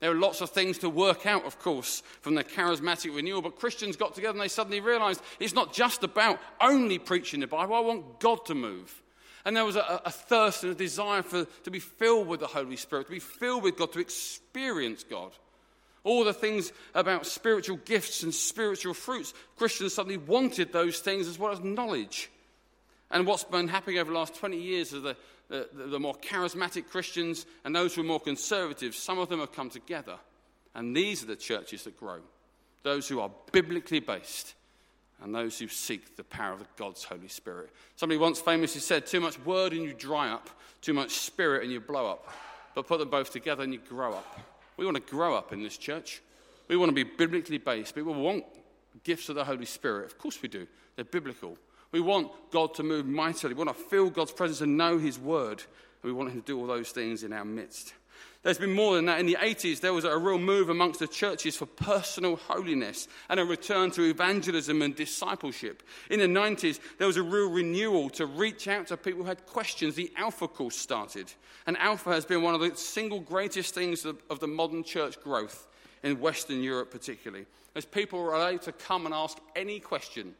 There 0.00 0.12
are 0.12 0.14
lots 0.14 0.40
of 0.40 0.50
things 0.50 0.78
to 0.78 0.88
work 0.88 1.26
out, 1.26 1.44
of 1.44 1.58
course, 1.58 2.04
from 2.20 2.36
the 2.36 2.44
charismatic 2.44 3.14
renewal, 3.14 3.42
but 3.42 3.58
Christians 3.58 3.96
got 3.96 4.14
together 4.14 4.32
and 4.32 4.40
they 4.40 4.48
suddenly 4.48 4.80
realized 4.80 5.20
it's 5.40 5.54
not 5.54 5.72
just 5.72 6.04
about 6.04 6.38
only 6.60 7.00
preaching 7.00 7.40
the 7.40 7.48
Bible. 7.48 7.74
I 7.74 7.80
want 7.80 8.20
God 8.20 8.46
to 8.46 8.54
move. 8.54 9.02
And 9.44 9.56
there 9.56 9.64
was 9.64 9.76
a, 9.76 10.02
a, 10.04 10.10
thirst 10.10 10.64
and 10.64 10.72
a 10.72 10.74
desire 10.74 11.22
for, 11.22 11.44
to 11.64 11.70
be 11.70 11.78
filled 11.78 12.28
with 12.28 12.40
the 12.40 12.46
Holy 12.46 12.76
Spirit, 12.76 13.06
to 13.06 13.12
be 13.12 13.18
filled 13.18 13.62
with 13.62 13.76
God, 13.76 13.92
to 13.92 14.00
experience 14.00 15.04
God. 15.04 15.32
All 16.04 16.24
the 16.24 16.32
things 16.32 16.72
about 16.94 17.26
spiritual 17.26 17.76
gifts 17.78 18.22
and 18.22 18.34
spiritual 18.34 18.94
fruits, 18.94 19.34
Christians 19.56 19.94
suddenly 19.94 20.16
wanted 20.16 20.72
those 20.72 21.00
things 21.00 21.28
as 21.28 21.38
well 21.38 21.52
as 21.52 21.60
knowledge. 21.60 22.30
And 23.10 23.26
what's 23.26 23.44
been 23.44 23.68
happening 23.68 23.98
over 23.98 24.10
the 24.10 24.18
last 24.18 24.34
20 24.36 24.56
years 24.56 24.92
is 24.92 25.02
the, 25.02 25.16
the, 25.48 25.68
the 25.72 26.00
more 26.00 26.14
charismatic 26.14 26.88
Christians 26.88 27.46
and 27.64 27.74
those 27.74 27.94
who 27.94 28.02
are 28.02 28.04
more 28.04 28.20
conservative, 28.20 28.94
some 28.94 29.18
of 29.18 29.28
them 29.28 29.40
have 29.40 29.52
come 29.52 29.70
together. 29.70 30.16
And 30.74 30.94
these 30.94 31.22
are 31.22 31.26
the 31.26 31.36
churches 31.36 31.84
that 31.84 31.98
grow. 31.98 32.20
Those 32.82 33.08
who 33.08 33.20
are 33.20 33.30
biblically 33.52 34.00
based 34.00 34.54
and 35.22 35.34
those 35.34 35.58
who 35.58 35.68
seek 35.68 36.16
the 36.16 36.24
power 36.24 36.54
of 36.54 36.76
God's 36.76 37.04
Holy 37.04 37.28
Spirit. 37.28 37.70
Somebody 37.96 38.18
once 38.18 38.40
famously 38.40 38.80
said, 38.80 39.06
Too 39.06 39.20
much 39.20 39.38
word 39.44 39.72
and 39.72 39.82
you 39.82 39.92
dry 39.92 40.30
up, 40.30 40.48
too 40.80 40.94
much 40.94 41.10
spirit 41.18 41.64
and 41.64 41.72
you 41.72 41.80
blow 41.80 42.06
up. 42.06 42.28
But 42.74 42.86
put 42.86 43.00
them 43.00 43.10
both 43.10 43.32
together 43.32 43.64
and 43.64 43.72
you 43.72 43.80
grow 43.88 44.14
up. 44.14 44.38
We 44.76 44.84
want 44.84 44.96
to 44.96 45.12
grow 45.12 45.34
up 45.34 45.52
in 45.52 45.62
this 45.62 45.76
church. 45.76 46.22
We 46.68 46.76
want 46.76 46.90
to 46.90 46.94
be 46.94 47.02
biblically 47.02 47.58
based. 47.58 47.94
People 47.94 48.14
want 48.14 48.44
gifts 49.02 49.28
of 49.28 49.34
the 49.34 49.44
Holy 49.44 49.64
Spirit. 49.64 50.06
Of 50.06 50.18
course 50.18 50.40
we 50.40 50.48
do, 50.48 50.66
they're 50.96 51.04
biblical. 51.04 51.56
We 51.90 52.00
want 52.00 52.30
God 52.50 52.74
to 52.74 52.82
move 52.82 53.06
mightily. 53.06 53.54
We 53.54 53.64
want 53.64 53.76
to 53.76 53.84
feel 53.84 54.10
God's 54.10 54.32
presence 54.32 54.60
and 54.60 54.76
know 54.76 54.98
His 54.98 55.18
word. 55.18 55.62
We 56.02 56.12
want 56.12 56.30
Him 56.30 56.40
to 56.40 56.46
do 56.46 56.58
all 56.58 56.66
those 56.66 56.90
things 56.90 57.22
in 57.22 57.32
our 57.32 57.44
midst. 57.44 57.92
There's 58.42 58.58
been 58.58 58.74
more 58.74 58.94
than 58.94 59.06
that. 59.06 59.18
In 59.18 59.26
the 59.26 59.36
80s, 59.40 59.80
there 59.80 59.92
was 59.92 60.04
a 60.04 60.16
real 60.16 60.38
move 60.38 60.68
amongst 60.68 61.00
the 61.00 61.08
churches 61.08 61.56
for 61.56 61.66
personal 61.66 62.36
holiness 62.36 63.08
and 63.28 63.40
a 63.40 63.44
return 63.44 63.90
to 63.92 64.02
evangelism 64.02 64.80
and 64.80 64.94
discipleship. 64.94 65.82
In 66.08 66.20
the 66.20 66.26
90s, 66.26 66.78
there 66.98 67.08
was 67.08 67.16
a 67.16 67.22
real 67.22 67.50
renewal 67.50 68.08
to 68.10 68.26
reach 68.26 68.68
out 68.68 68.86
to 68.88 68.96
people 68.96 69.22
who 69.22 69.28
had 69.28 69.44
questions. 69.46 69.96
The 69.96 70.12
Alpha 70.16 70.46
course 70.46 70.76
started. 70.76 71.32
And 71.66 71.76
Alpha 71.78 72.10
has 72.10 72.24
been 72.24 72.42
one 72.42 72.54
of 72.54 72.60
the 72.60 72.76
single 72.76 73.20
greatest 73.20 73.74
things 73.74 74.04
of, 74.04 74.22
of 74.30 74.38
the 74.38 74.46
modern 74.46 74.84
church 74.84 75.20
growth 75.20 75.66
in 76.04 76.20
Western 76.20 76.62
Europe, 76.62 76.92
particularly. 76.92 77.44
As 77.74 77.84
people 77.84 78.20
are 78.20 78.50
able 78.50 78.62
to 78.64 78.72
come 78.72 79.04
and 79.04 79.14
ask 79.14 79.36
any 79.56 79.80
question 79.80 80.34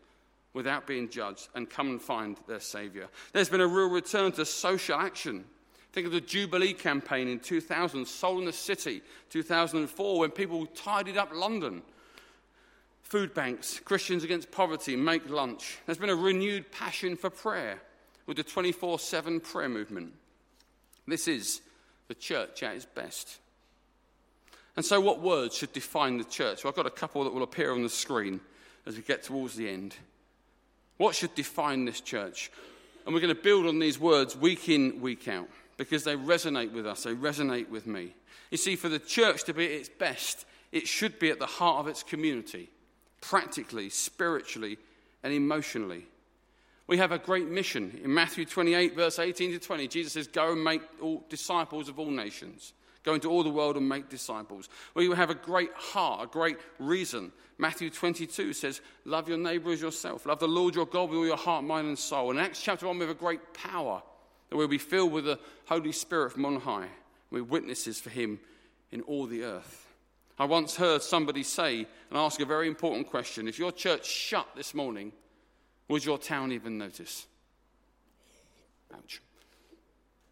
without 0.58 0.88
being 0.88 1.08
judged 1.08 1.46
and 1.54 1.70
come 1.70 1.88
and 1.88 2.02
find 2.02 2.36
their 2.48 2.58
Saviour. 2.58 3.06
There's 3.32 3.48
been 3.48 3.60
a 3.60 3.66
real 3.68 3.88
return 3.88 4.32
to 4.32 4.44
social 4.44 4.98
action. 4.98 5.44
Think 5.92 6.08
of 6.08 6.12
the 6.12 6.20
Jubilee 6.20 6.72
campaign 6.72 7.28
in 7.28 7.38
2000, 7.38 8.04
Soul 8.04 8.40
in 8.40 8.44
the 8.44 8.52
City, 8.52 9.00
2004, 9.30 10.18
when 10.18 10.32
people 10.32 10.66
tidied 10.66 11.16
up 11.16 11.30
London. 11.32 11.82
Food 13.02 13.34
banks, 13.34 13.78
Christians 13.78 14.24
Against 14.24 14.50
Poverty, 14.50 14.96
Make 14.96 15.30
Lunch. 15.30 15.78
There's 15.86 15.96
been 15.96 16.10
a 16.10 16.16
renewed 16.16 16.72
passion 16.72 17.14
for 17.14 17.30
prayer 17.30 17.80
with 18.26 18.36
the 18.36 18.42
24 18.42 18.98
7 18.98 19.38
prayer 19.38 19.68
movement. 19.68 20.12
This 21.06 21.28
is 21.28 21.60
the 22.08 22.16
church 22.16 22.64
at 22.64 22.74
its 22.74 22.84
best. 22.84 23.38
And 24.74 24.84
so, 24.84 25.00
what 25.00 25.20
words 25.20 25.56
should 25.56 25.72
define 25.72 26.18
the 26.18 26.24
church? 26.24 26.64
Well, 26.64 26.72
I've 26.72 26.76
got 26.76 26.86
a 26.86 26.90
couple 26.90 27.22
that 27.22 27.32
will 27.32 27.44
appear 27.44 27.70
on 27.70 27.84
the 27.84 27.88
screen 27.88 28.40
as 28.86 28.96
we 28.96 29.02
get 29.02 29.22
towards 29.22 29.54
the 29.54 29.68
end. 29.68 29.94
What 30.98 31.14
should 31.14 31.34
define 31.34 31.84
this 31.84 32.00
church? 32.00 32.50
And 33.06 33.14
we're 33.14 33.22
going 33.22 33.34
to 33.34 33.42
build 33.42 33.66
on 33.66 33.78
these 33.78 33.98
words 33.98 34.36
week 34.36 34.68
in, 34.68 35.00
week 35.00 35.28
out, 35.28 35.48
because 35.78 36.04
they 36.04 36.16
resonate 36.16 36.72
with 36.72 36.86
us, 36.86 37.04
they 37.04 37.14
resonate 37.14 37.70
with 37.70 37.86
me. 37.86 38.14
You 38.50 38.58
see, 38.58 38.76
for 38.76 38.88
the 38.88 38.98
church 38.98 39.44
to 39.44 39.54
be 39.54 39.64
at 39.64 39.70
its 39.70 39.88
best, 39.88 40.44
it 40.72 40.86
should 40.86 41.18
be 41.18 41.30
at 41.30 41.38
the 41.38 41.46
heart 41.46 41.78
of 41.78 41.88
its 41.88 42.02
community, 42.02 42.70
practically, 43.20 43.88
spiritually, 43.88 44.76
and 45.22 45.32
emotionally. 45.32 46.06
We 46.86 46.96
have 46.98 47.12
a 47.12 47.18
great 47.18 47.48
mission. 47.48 48.00
In 48.02 48.12
Matthew 48.12 48.44
28, 48.44 48.96
verse 48.96 49.18
18 49.18 49.52
to 49.52 49.58
20, 49.58 49.88
Jesus 49.88 50.14
says, 50.14 50.26
Go 50.26 50.52
and 50.52 50.64
make 50.64 50.82
all 51.02 51.24
disciples 51.28 51.88
of 51.88 51.98
all 51.98 52.10
nations. 52.10 52.72
Go 53.04 53.14
into 53.14 53.28
all 53.28 53.42
the 53.42 53.50
world 53.50 53.76
and 53.76 53.88
make 53.88 54.08
disciples. 54.08 54.68
We 54.94 55.08
have 55.14 55.30
a 55.30 55.34
great 55.34 55.72
heart, 55.74 56.24
a 56.24 56.26
great 56.26 56.58
reason. 56.78 57.32
Matthew 57.56 57.90
22 57.90 58.52
says, 58.52 58.80
Love 59.04 59.28
your 59.28 59.38
neighbor 59.38 59.70
as 59.70 59.80
yourself. 59.80 60.26
Love 60.26 60.40
the 60.40 60.48
Lord 60.48 60.74
your 60.74 60.86
God 60.86 61.10
with 61.10 61.18
all 61.18 61.26
your 61.26 61.36
heart, 61.36 61.64
mind, 61.64 61.88
and 61.88 61.98
soul. 61.98 62.30
And 62.30 62.40
Acts 62.40 62.62
chapter 62.62 62.86
1, 62.86 62.98
we 62.98 63.06
have 63.06 63.16
a 63.16 63.18
great 63.18 63.54
power 63.54 64.02
that 64.50 64.56
we'll 64.56 64.68
be 64.68 64.78
filled 64.78 65.12
with 65.12 65.24
the 65.24 65.38
Holy 65.66 65.92
Spirit 65.92 66.32
from 66.32 66.44
on 66.44 66.60
high. 66.60 66.88
We're 67.30 67.44
witnesses 67.44 68.00
for 68.00 68.10
him 68.10 68.40
in 68.90 69.02
all 69.02 69.26
the 69.26 69.44
earth. 69.44 69.86
I 70.38 70.44
once 70.44 70.76
heard 70.76 71.02
somebody 71.02 71.42
say 71.42 71.78
and 71.78 72.18
ask 72.18 72.40
a 72.40 72.46
very 72.46 72.68
important 72.68 73.08
question 73.08 73.48
If 73.48 73.58
your 73.58 73.72
church 73.72 74.06
shut 74.06 74.46
this 74.56 74.74
morning, 74.74 75.12
would 75.88 76.04
your 76.04 76.18
town 76.18 76.52
even 76.52 76.78
notice? 76.78 77.26
Ouch. 78.94 79.20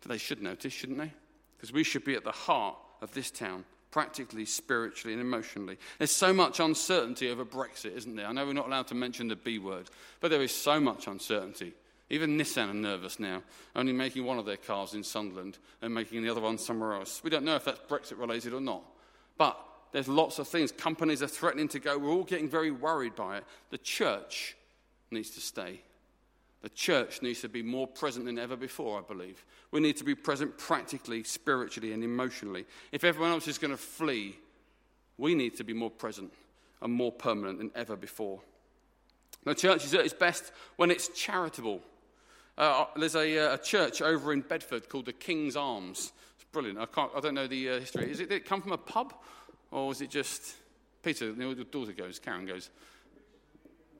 They 0.07 0.19
should 0.19 0.41
notice, 0.41 0.73
shouldn't 0.73 0.99
they? 0.99 1.13
Because 1.57 1.73
we 1.73 1.85
should 1.85 2.05
be 2.05 2.15
at 2.15 2.25
the 2.25 2.33
heart 2.33 2.77
of 3.01 3.13
this 3.13 3.31
town, 3.31 3.65
practically, 3.91 4.45
spiritually, 4.45 5.13
and 5.13 5.23
emotionally. 5.23 5.79
There's 5.99 6.11
so 6.11 6.33
much 6.33 6.61
uncertainty 6.61 7.31
over 7.31 7.45
Brexit, 7.45 7.97
isn't 7.97 8.17
there? 8.17 8.27
I 8.27 8.33
know 8.33 8.47
we're 8.47 8.53
not 8.53 8.67
allowed 8.67 8.89
to 8.89 8.95
mention 8.95 9.29
the 9.29 9.37
B 9.37 9.59
word, 9.59 9.89
but 10.21 10.31
there 10.31 10.43
is 10.43 10.55
so 10.55 10.79
much 10.81 11.07
uncertainty. 11.07 11.73
Even 12.09 12.39
Nissan 12.39 12.71
are 12.71 12.75
nervous 12.75 13.19
now, 13.19 13.43
only 13.75 13.93
making 13.93 14.25
one 14.25 14.39
of 14.39 14.47
their 14.47 14.57
cars 14.57 14.95
in 14.95 15.03
Sunderland 15.03 15.59
and 15.83 15.93
making 15.93 16.23
the 16.23 16.31
other 16.31 16.41
one 16.41 16.57
somewhere 16.57 16.93
else. 16.93 17.21
We 17.25 17.31
don't 17.31 17.45
know 17.45 17.57
if 17.57 17.65
that's 17.65 17.81
Brexit 17.81 18.19
related 18.19 18.53
or 18.53 18.61
not. 18.61 18.83
But 19.39 19.59
there's 19.93 20.09
lots 20.09 20.39
of 20.39 20.47
things. 20.47 20.71
Companies 20.71 21.23
are 21.23 21.29
threatening 21.29 21.69
to 21.69 21.81
go. 21.81 21.99
We're 21.99 22.11
all 22.11 22.25
getting 22.25 22.49
very 22.49 22.71
worried 22.71 23.17
by 23.17 23.39
it. 23.39 23.45
The 23.71 23.79
church 23.79 24.57
needs 25.11 25.31
to 25.31 25.41
stay. 25.41 25.81
The 26.67 26.71
church 26.71 27.23
needs 27.23 27.43
to 27.43 27.49
be 27.49 27.63
more 27.63 27.87
present 27.87 28.25
than 28.25 28.41
ever 28.41 28.57
before, 28.57 28.99
I 28.99 29.03
believe. 29.03 29.45
We 29.71 29.79
need 29.79 29.97
to 29.99 30.05
be 30.05 30.17
present 30.17 30.59
practically, 30.59 31.23
spiritually, 31.23 31.93
and 31.93 32.03
emotionally. 32.03 32.67
If 32.91 33.05
everyone 33.05 33.31
else 33.31 33.47
is 33.47 33.57
going 33.57 33.71
to 33.71 33.77
flee, 33.77 34.37
we 35.17 35.37
need 35.37 35.57
to 35.59 35.63
be 35.63 35.73
more 35.73 35.93
present 35.93 36.33
and 36.83 36.93
more 36.93 37.13
permanent 37.13 37.59
than 37.59 37.71
ever 37.77 37.95
before. 37.95 38.41
The 39.45 39.55
church 39.55 39.85
is 39.85 39.95
at 39.95 40.01
its 40.01 40.13
best 40.13 40.51
when 40.75 40.91
it's 40.91 41.07
charitable. 41.11 41.83
Uh, 42.59 42.87
there's 42.97 43.15
a, 43.15 43.39
uh, 43.39 43.55
a, 43.55 43.59
church 43.59 44.03
over 44.03 44.33
in 44.33 44.41
Bedford 44.41 44.89
called 44.89 45.07
the 45.07 45.13
King's 45.13 45.55
Arms. 45.55 46.11
It's 46.35 46.47
brilliant. 46.51 46.81
I, 46.81 46.87
can't, 46.87 47.13
I 47.17 47.21
don't 47.21 47.35
know 47.35 47.47
the 47.47 47.69
uh, 47.69 47.79
history. 47.79 48.11
Is 48.11 48.19
it, 48.19 48.29
did 48.29 48.39
it 48.39 48.45
come 48.45 48.61
from 48.61 48.73
a 48.73 48.79
pub? 48.79 49.15
Or 49.71 49.87
was 49.87 50.01
it 50.01 50.11
just 50.11 50.57
Peter, 51.05 51.33
the 51.33 51.65
daughter 51.71 51.93
goes, 51.93 52.19
Karen 52.19 52.45
goes, 52.45 52.71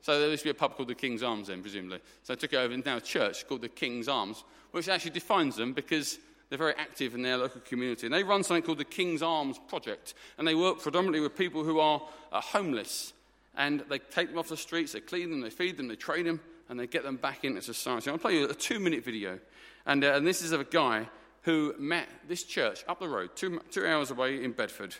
so 0.07 0.21
there 0.21 0.31
used 0.31 0.45
to 0.45 0.47
be 0.47 0.51
a 0.53 0.55
pub 0.55 0.77
called 0.77 0.87
the 0.87 0.95
King's 0.95 1.25
Arms 1.25 1.49
then, 1.49 1.63
presumably. 1.63 1.99
So 2.23 2.33
I 2.33 2.37
took 2.37 2.53
it 2.53 2.57
over 2.59 2.73
and 2.73 2.87
now 2.87 2.99
a 2.99 3.01
church 3.01 3.45
called 3.49 3.63
the 3.63 3.69
King's 3.69 4.07
Arms, 4.07 4.45
which 4.71 4.89
actually 4.89 5.11
defines 5.11 5.57
them 5.57 5.73
because 5.73 6.21
they're 6.49 6.59
very 6.59 6.75
active 6.79 7.17
in 7.17 7.23
their 7.23 7.37
local 7.37 7.61
community. 7.63 8.07
And 8.07 8.15
they 8.15 8.23
run 8.23 8.45
something 8.45 8.63
called 8.63 8.79
the 8.79 8.85
King's 8.85 9.21
Arms 9.21 9.59
Project. 9.67 10.15
And 10.39 10.47
they 10.47 10.55
work 10.55 10.81
predominantly 10.81 11.19
with 11.19 11.37
people 11.37 11.65
who 11.65 11.81
are 11.81 12.01
uh, 12.31 12.41
homeless. 12.41 13.15
And 13.57 13.83
they 13.89 13.99
take 13.99 14.29
them 14.29 14.39
off 14.39 14.47
the 14.47 14.57
streets, 14.57 14.93
they 14.93 15.01
clean 15.01 15.29
them, 15.29 15.41
they 15.41 15.51
feed 15.51 15.77
them, 15.77 15.89
they 15.89 15.97
train 15.97 16.25
them, 16.25 16.39
and 16.69 16.79
they 16.79 16.87
get 16.87 17.03
them 17.03 17.17
back 17.17 17.45
into 17.45 17.61
society. 17.61 18.09
I'll 18.09 18.19
play 18.19 18.39
you 18.39 18.49
a 18.49 18.55
two 18.55 18.79
minute 18.79 19.05
video. 19.05 19.41
And, 19.87 20.05
uh, 20.05 20.13
and 20.13 20.25
this 20.25 20.41
is 20.41 20.53
of 20.53 20.61
a 20.61 20.65
guy 20.65 21.09
who 21.43 21.75
met 21.81 22.09
this 22.29 22.45
church 22.45 22.85
up 22.87 23.01
the 23.01 23.09
road, 23.09 23.31
two, 23.35 23.61
two 23.73 23.85
hours 23.85 24.13
away 24.13 24.45
in 24.45 24.53
Bedford, 24.53 24.95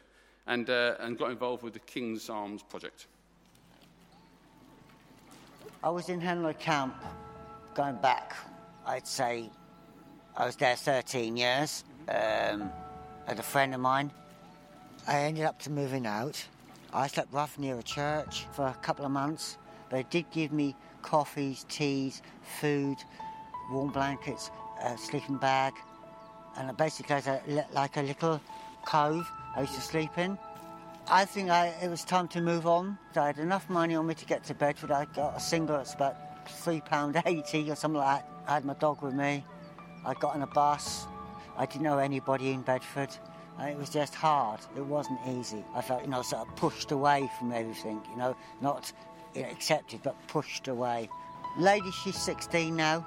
and, 0.49 0.69
uh, 0.69 0.97
and 0.99 1.17
got 1.17 1.31
involved 1.31 1.63
with 1.63 1.75
the 1.75 1.79
King's 1.79 2.29
Arms 2.29 2.65
Project. 2.65 3.07
I 5.83 5.91
was 5.91 6.09
in 6.09 6.21
Henlow 6.21 6.59
Camp 6.59 6.95
going 7.75 7.97
back, 7.97 8.35
I'd 8.87 9.07
say 9.07 9.51
I 10.37 10.47
was 10.47 10.57
there 10.57 10.75
13 10.75 11.37
years. 11.37 11.85
Um, 12.09 12.71
had 13.27 13.39
a 13.39 13.43
friend 13.43 13.75
of 13.75 13.81
mine. 13.81 14.11
I 15.07 15.21
ended 15.21 15.45
up 15.45 15.59
to 15.61 15.71
moving 15.71 16.07
out. 16.07 16.45
I 16.93 17.07
slept 17.09 17.33
rough 17.33 17.59
near 17.59 17.79
a 17.79 17.83
church 17.83 18.47
for 18.53 18.67
a 18.67 18.75
couple 18.75 19.05
of 19.05 19.11
months. 19.11 19.59
They 19.91 20.05
did 20.05 20.31
give 20.31 20.53
me 20.53 20.75
coffees, 21.03 21.65
teas, 21.69 22.23
food, 22.61 22.97
warm 23.71 23.91
blankets, 23.91 24.51
a 24.83 24.97
sleeping 24.97 25.37
bag, 25.37 25.75
and 26.57 26.75
basically 26.77 27.17
as 27.17 27.27
a, 27.27 27.41
like 27.75 27.97
a 27.97 28.03
little 28.03 28.41
cove 28.87 29.31
I 29.55 29.61
used 29.61 29.75
to 29.75 29.81
sleep 29.81 30.17
in. 30.17 30.39
I 31.09 31.25
think 31.25 31.51
I, 31.51 31.73
it 31.81 31.89
was 31.89 32.05
time 32.05 32.27
to 32.29 32.41
move 32.41 32.67
on. 32.67 32.99
I 33.15 33.27
had 33.27 33.39
enough 33.39 33.71
money 33.71 33.95
on 33.95 34.09
me 34.09 34.15
to 34.15 34.27
get 34.27 34.43
to 34.45 34.55
Bedford. 34.55 34.91
I 34.91 35.05
got 35.05 35.37
a 35.37 35.41
single 35.41 35.77
that's 35.77 35.95
about 35.95 36.17
£3.80 36.49 37.69
or 37.71 37.77
something 37.77 38.01
like 38.01 38.23
that. 38.23 38.29
I 38.49 38.55
had 38.55 38.65
my 38.65 38.75
dog 38.75 39.03
with 39.03 39.15
me. 39.15 39.45
I 40.05 40.15
got 40.15 40.35
on 40.35 40.43
a 40.43 40.49
bus. 40.49 41.07
I 41.57 41.65
didn't 41.65 41.83
know 41.83 41.99
anybody 41.99 42.51
in 42.51 42.63
Bedford. 42.63 43.17
And 43.57 43.71
it 43.71 43.79
was 43.79 43.89
just 43.89 44.17
hard. 44.17 44.59
It 44.77 44.85
wasn't 44.85 45.21
easy. 45.29 45.65
I 45.77 45.81
felt, 45.81 46.03
you 46.03 46.09
know, 46.09 46.23
sort 46.23 46.49
of 46.49 46.57
pushed 46.57 46.91
away 46.91 47.31
from 47.39 47.53
everything, 47.53 48.03
you 48.11 48.17
know, 48.17 48.37
not 48.61 48.93
you 49.37 49.43
know, 49.43 49.49
accepted, 49.49 50.01
but 50.03 50.17
pushed 50.27 50.67
away. 50.67 51.09
Lady, 51.57 51.93
she's 51.93 52.17
16 52.17 52.75
now. 52.75 53.07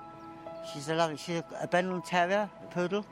She's 0.73 0.88
a 0.88 0.95
lovely, 0.95 1.17
she's 1.17 1.43
a, 1.59 1.67
Bengal 1.67 1.99
Terrier, 1.99 2.49
a 2.63 2.67
poodle. 2.67 3.05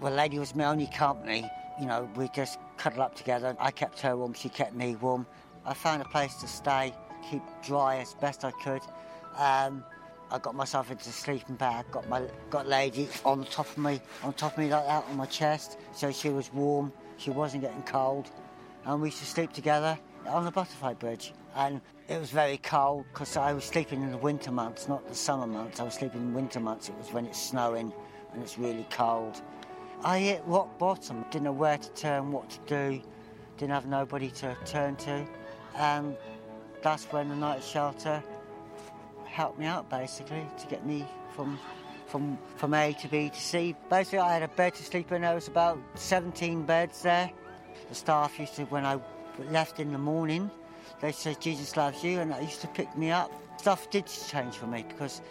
Well, 0.00 0.12
Lady 0.12 0.40
was 0.40 0.56
my 0.56 0.64
only 0.64 0.88
company. 0.88 1.48
You 1.80 1.86
know, 1.86 2.08
we 2.16 2.28
just 2.28 2.58
cuddle 2.76 3.02
up 3.02 3.14
together. 3.14 3.56
I 3.58 3.70
kept 3.70 4.00
her 4.00 4.16
warm, 4.16 4.34
she 4.34 4.48
kept 4.48 4.74
me 4.74 4.96
warm. 4.96 5.26
I 5.64 5.74
found 5.74 6.02
a 6.02 6.04
place 6.06 6.34
to 6.36 6.48
stay, 6.48 6.92
keep 7.30 7.42
dry 7.62 7.98
as 7.98 8.14
best 8.14 8.44
I 8.44 8.50
could. 8.50 8.82
Um, 9.36 9.84
I 10.30 10.38
got 10.38 10.54
myself 10.54 10.90
into 10.90 11.08
a 11.08 11.12
sleeping 11.12 11.56
bag, 11.56 11.84
got 11.90 12.08
my 12.08 12.22
got 12.48 12.66
lady 12.66 13.08
on 13.24 13.44
top 13.44 13.66
of 13.66 13.78
me, 13.78 14.00
on 14.22 14.32
top 14.32 14.52
of 14.52 14.58
me 14.58 14.70
like 14.70 14.86
that 14.86 15.04
on 15.04 15.16
my 15.16 15.26
chest, 15.26 15.78
so 15.92 16.10
she 16.10 16.30
was 16.30 16.52
warm, 16.52 16.90
she 17.18 17.30
wasn't 17.30 17.62
getting 17.62 17.82
cold, 17.82 18.30
and 18.86 19.00
we 19.00 19.08
used 19.08 19.18
to 19.18 19.26
sleep 19.26 19.52
together 19.52 19.98
on 20.26 20.44
the 20.44 20.50
butterfly 20.50 20.94
bridge. 20.94 21.34
And 21.54 21.80
it 22.08 22.18
was 22.18 22.30
very 22.30 22.56
cold 22.56 23.04
because 23.12 23.36
I 23.36 23.52
was 23.52 23.64
sleeping 23.64 24.02
in 24.02 24.10
the 24.10 24.16
winter 24.16 24.50
months, 24.50 24.88
not 24.88 25.06
the 25.06 25.14
summer 25.14 25.46
months. 25.46 25.80
I 25.80 25.84
was 25.84 25.94
sleeping 25.94 26.22
in 26.22 26.34
winter 26.34 26.60
months. 26.60 26.88
It 26.88 26.96
was 26.96 27.12
when 27.12 27.26
it's 27.26 27.40
snowing 27.40 27.92
and 28.32 28.42
it's 28.42 28.58
really 28.58 28.86
cold. 28.90 29.40
I 30.04 30.18
hit 30.18 30.42
rock 30.46 30.78
bottom, 30.78 31.24
didn't 31.30 31.44
know 31.44 31.52
where 31.52 31.78
to 31.78 31.90
turn, 31.90 32.32
what 32.32 32.50
to 32.50 32.58
do, 32.66 33.02
didn't 33.56 33.72
have 33.72 33.86
nobody 33.86 34.30
to 34.30 34.56
turn 34.64 34.96
to. 34.96 35.24
And 35.76 36.16
that's 36.82 37.04
when 37.06 37.28
the 37.28 37.36
night 37.36 37.62
shelter 37.62 38.22
helped 39.24 39.58
me 39.58 39.66
out 39.66 39.88
basically 39.88 40.44
to 40.58 40.66
get 40.66 40.84
me 40.84 41.06
from 41.34 41.58
from 42.06 42.36
from 42.56 42.74
A 42.74 42.92
to 43.00 43.08
B 43.08 43.30
to 43.30 43.40
C. 43.40 43.76
Basically, 43.88 44.18
I 44.18 44.34
had 44.34 44.42
a 44.42 44.48
bed 44.48 44.74
to 44.74 44.82
sleep 44.82 45.12
in. 45.12 45.22
There 45.22 45.34
was 45.34 45.48
about 45.48 45.78
17 45.94 46.64
beds 46.64 47.02
there. 47.02 47.30
The 47.88 47.94
staff 47.94 48.38
used 48.38 48.56
to, 48.56 48.64
when 48.64 48.84
I 48.84 48.98
left 49.50 49.80
in 49.80 49.92
the 49.92 49.98
morning, 49.98 50.50
they 51.00 51.12
said 51.12 51.40
Jesus 51.40 51.76
loves 51.76 52.02
you, 52.04 52.20
and 52.20 52.32
they 52.32 52.42
used 52.42 52.60
to 52.62 52.68
pick 52.68 52.94
me 52.98 53.10
up. 53.10 53.32
Stuff 53.56 53.88
did 53.90 54.06
change 54.06 54.56
for 54.56 54.66
me 54.66 54.84
because 54.86 55.22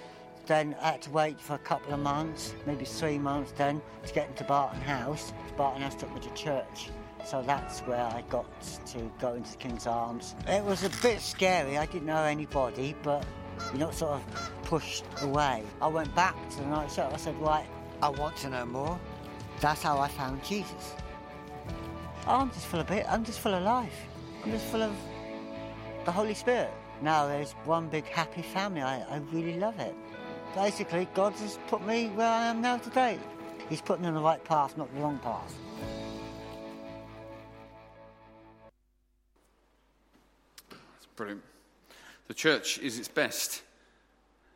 then 0.47 0.75
I 0.81 0.91
had 0.91 1.01
to 1.03 1.11
wait 1.11 1.39
for 1.39 1.55
a 1.55 1.59
couple 1.59 1.93
of 1.93 1.99
months, 1.99 2.53
maybe 2.65 2.85
three 2.85 3.17
months 3.17 3.53
then, 3.57 3.81
to 4.05 4.13
get 4.13 4.29
into 4.29 4.43
Barton 4.43 4.81
House. 4.81 5.33
Barton 5.57 5.81
House 5.81 5.95
took 5.95 6.13
me 6.13 6.19
to 6.21 6.33
church. 6.33 6.89
So 7.25 7.41
that's 7.41 7.81
where 7.81 8.03
I 8.03 8.23
got 8.29 8.45
to 8.87 9.11
go 9.19 9.33
into 9.33 9.51
the 9.51 9.57
King's 9.57 9.87
Arms. 9.87 10.35
It 10.47 10.63
was 10.63 10.83
a 10.83 10.89
bit 11.01 11.21
scary. 11.21 11.77
I 11.77 11.85
didn't 11.85 12.07
know 12.07 12.23
anybody, 12.23 12.95
but 13.03 13.25
you're 13.71 13.79
not 13.79 13.93
sort 13.93 14.13
of 14.13 14.51
pushed 14.63 15.05
away. 15.21 15.63
I 15.81 15.87
went 15.87 16.13
back 16.15 16.35
to 16.51 16.57
the 16.57 16.65
night 16.65 16.91
show. 16.91 17.09
I 17.13 17.17
said, 17.17 17.37
right, 17.39 17.67
I 18.01 18.09
want 18.09 18.35
to 18.37 18.49
know 18.49 18.65
more. 18.65 18.99
That's 19.59 19.83
how 19.83 19.99
I 19.99 20.07
found 20.07 20.43
Jesus. 20.43 20.95
I'm 22.27 22.49
just 22.51 22.65
full 22.65 22.79
of 22.79 22.89
it. 22.91 23.05
I'm 23.07 23.23
just 23.23 23.39
full 23.39 23.53
of 23.53 23.63
life. 23.63 24.07
I'm 24.43 24.51
just 24.51 24.65
full 24.65 24.81
of 24.81 24.95
the 26.05 26.11
Holy 26.11 26.33
Spirit. 26.33 26.71
Now 27.01 27.27
there's 27.27 27.51
one 27.65 27.87
big 27.87 28.05
happy 28.05 28.41
family. 28.41 28.81
I, 28.81 29.01
I 29.01 29.17
really 29.31 29.59
love 29.59 29.79
it 29.79 29.95
basically, 30.55 31.07
God 31.13 31.33
has 31.33 31.57
put 31.67 31.85
me 31.85 32.07
where 32.09 32.27
I 32.27 32.47
am 32.47 32.61
now 32.61 32.77
today. 32.77 33.19
He's 33.69 33.81
put 33.81 33.99
me 34.01 34.07
on 34.07 34.13
the 34.13 34.21
right 34.21 34.43
path, 34.43 34.77
not 34.77 34.93
the 34.93 35.01
wrong 35.01 35.19
path. 35.19 35.53
That's 40.69 41.05
brilliant. 41.15 41.43
The 42.27 42.33
church 42.33 42.79
is 42.79 42.97
its 42.97 43.07
best 43.07 43.63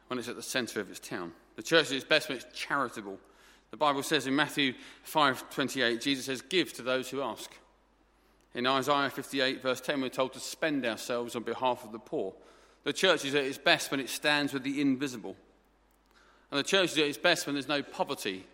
when 0.08 0.20
it's 0.20 0.28
at 0.28 0.36
the 0.36 0.44
centre 0.44 0.80
of 0.80 0.90
its 0.90 1.00
town. 1.00 1.34
The 1.56 1.64
church 1.64 1.86
is 1.88 1.92
its 1.94 2.06
best 2.06 2.30
when 2.30 2.38
it's 2.38 2.58
charitable. 2.58 3.18
The 3.72 3.78
Bible 3.78 4.04
says 4.04 4.28
in 4.28 4.36
Matthew 4.36 4.74
5:28, 5.04 6.02
Jesus 6.02 6.26
says, 6.26 6.42
"Give 6.42 6.72
to 6.74 6.82
those 6.82 7.10
who 7.10 7.22
ask." 7.22 7.52
In 8.54 8.68
Isaiah 8.68 9.10
58, 9.10 9.62
verse 9.62 9.82
10, 9.82 10.00
we're 10.02 10.10
told 10.10 10.34
to 10.34 10.40
spend 10.40 10.86
ourselves 10.86 11.36
on 11.36 11.44
behalf 11.44 11.84
of 11.84 11.92
the 11.92 12.00
poor. 12.00 12.34
The 12.84 12.94
church 12.94 13.26
is 13.26 13.36
at 13.36 13.44
its 13.44 13.58
best 13.58 13.92
when 13.92 14.00
it 14.00 14.10
stands 14.10 14.54
with 14.54 14.64
the 14.64 14.80
invisible. 14.80 15.36
And 16.56 16.64
the 16.64 16.70
church 16.70 16.94
is 16.94 16.98
at 17.00 17.04
its 17.04 17.18
best 17.18 17.46
when 17.46 17.56
there's 17.56 17.68
no 17.68 17.84
poverty 17.84 18.46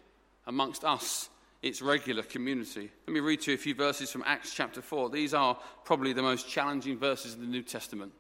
amongst 0.48 0.84
us, 0.84 1.30
its 1.62 1.84
regular 1.84 2.24
community. 2.24 2.90
Let 3.06 3.14
me 3.14 3.20
read 3.20 3.42
to 3.42 3.52
you 3.52 3.56
a 3.56 3.60
few 3.60 3.76
verses 3.76 4.12
from 4.12 4.24
Acts 4.26 4.56
chapter 4.56 4.82
4. 4.82 5.12
These 5.12 5.36
are 5.36 5.56
probably 5.86 6.12
the 6.12 6.24
most 6.24 6.50
challenging 6.50 6.98
verses 6.98 7.36
in 7.36 7.42
the 7.42 7.46
New 7.46 7.62
Testament. 7.62 8.12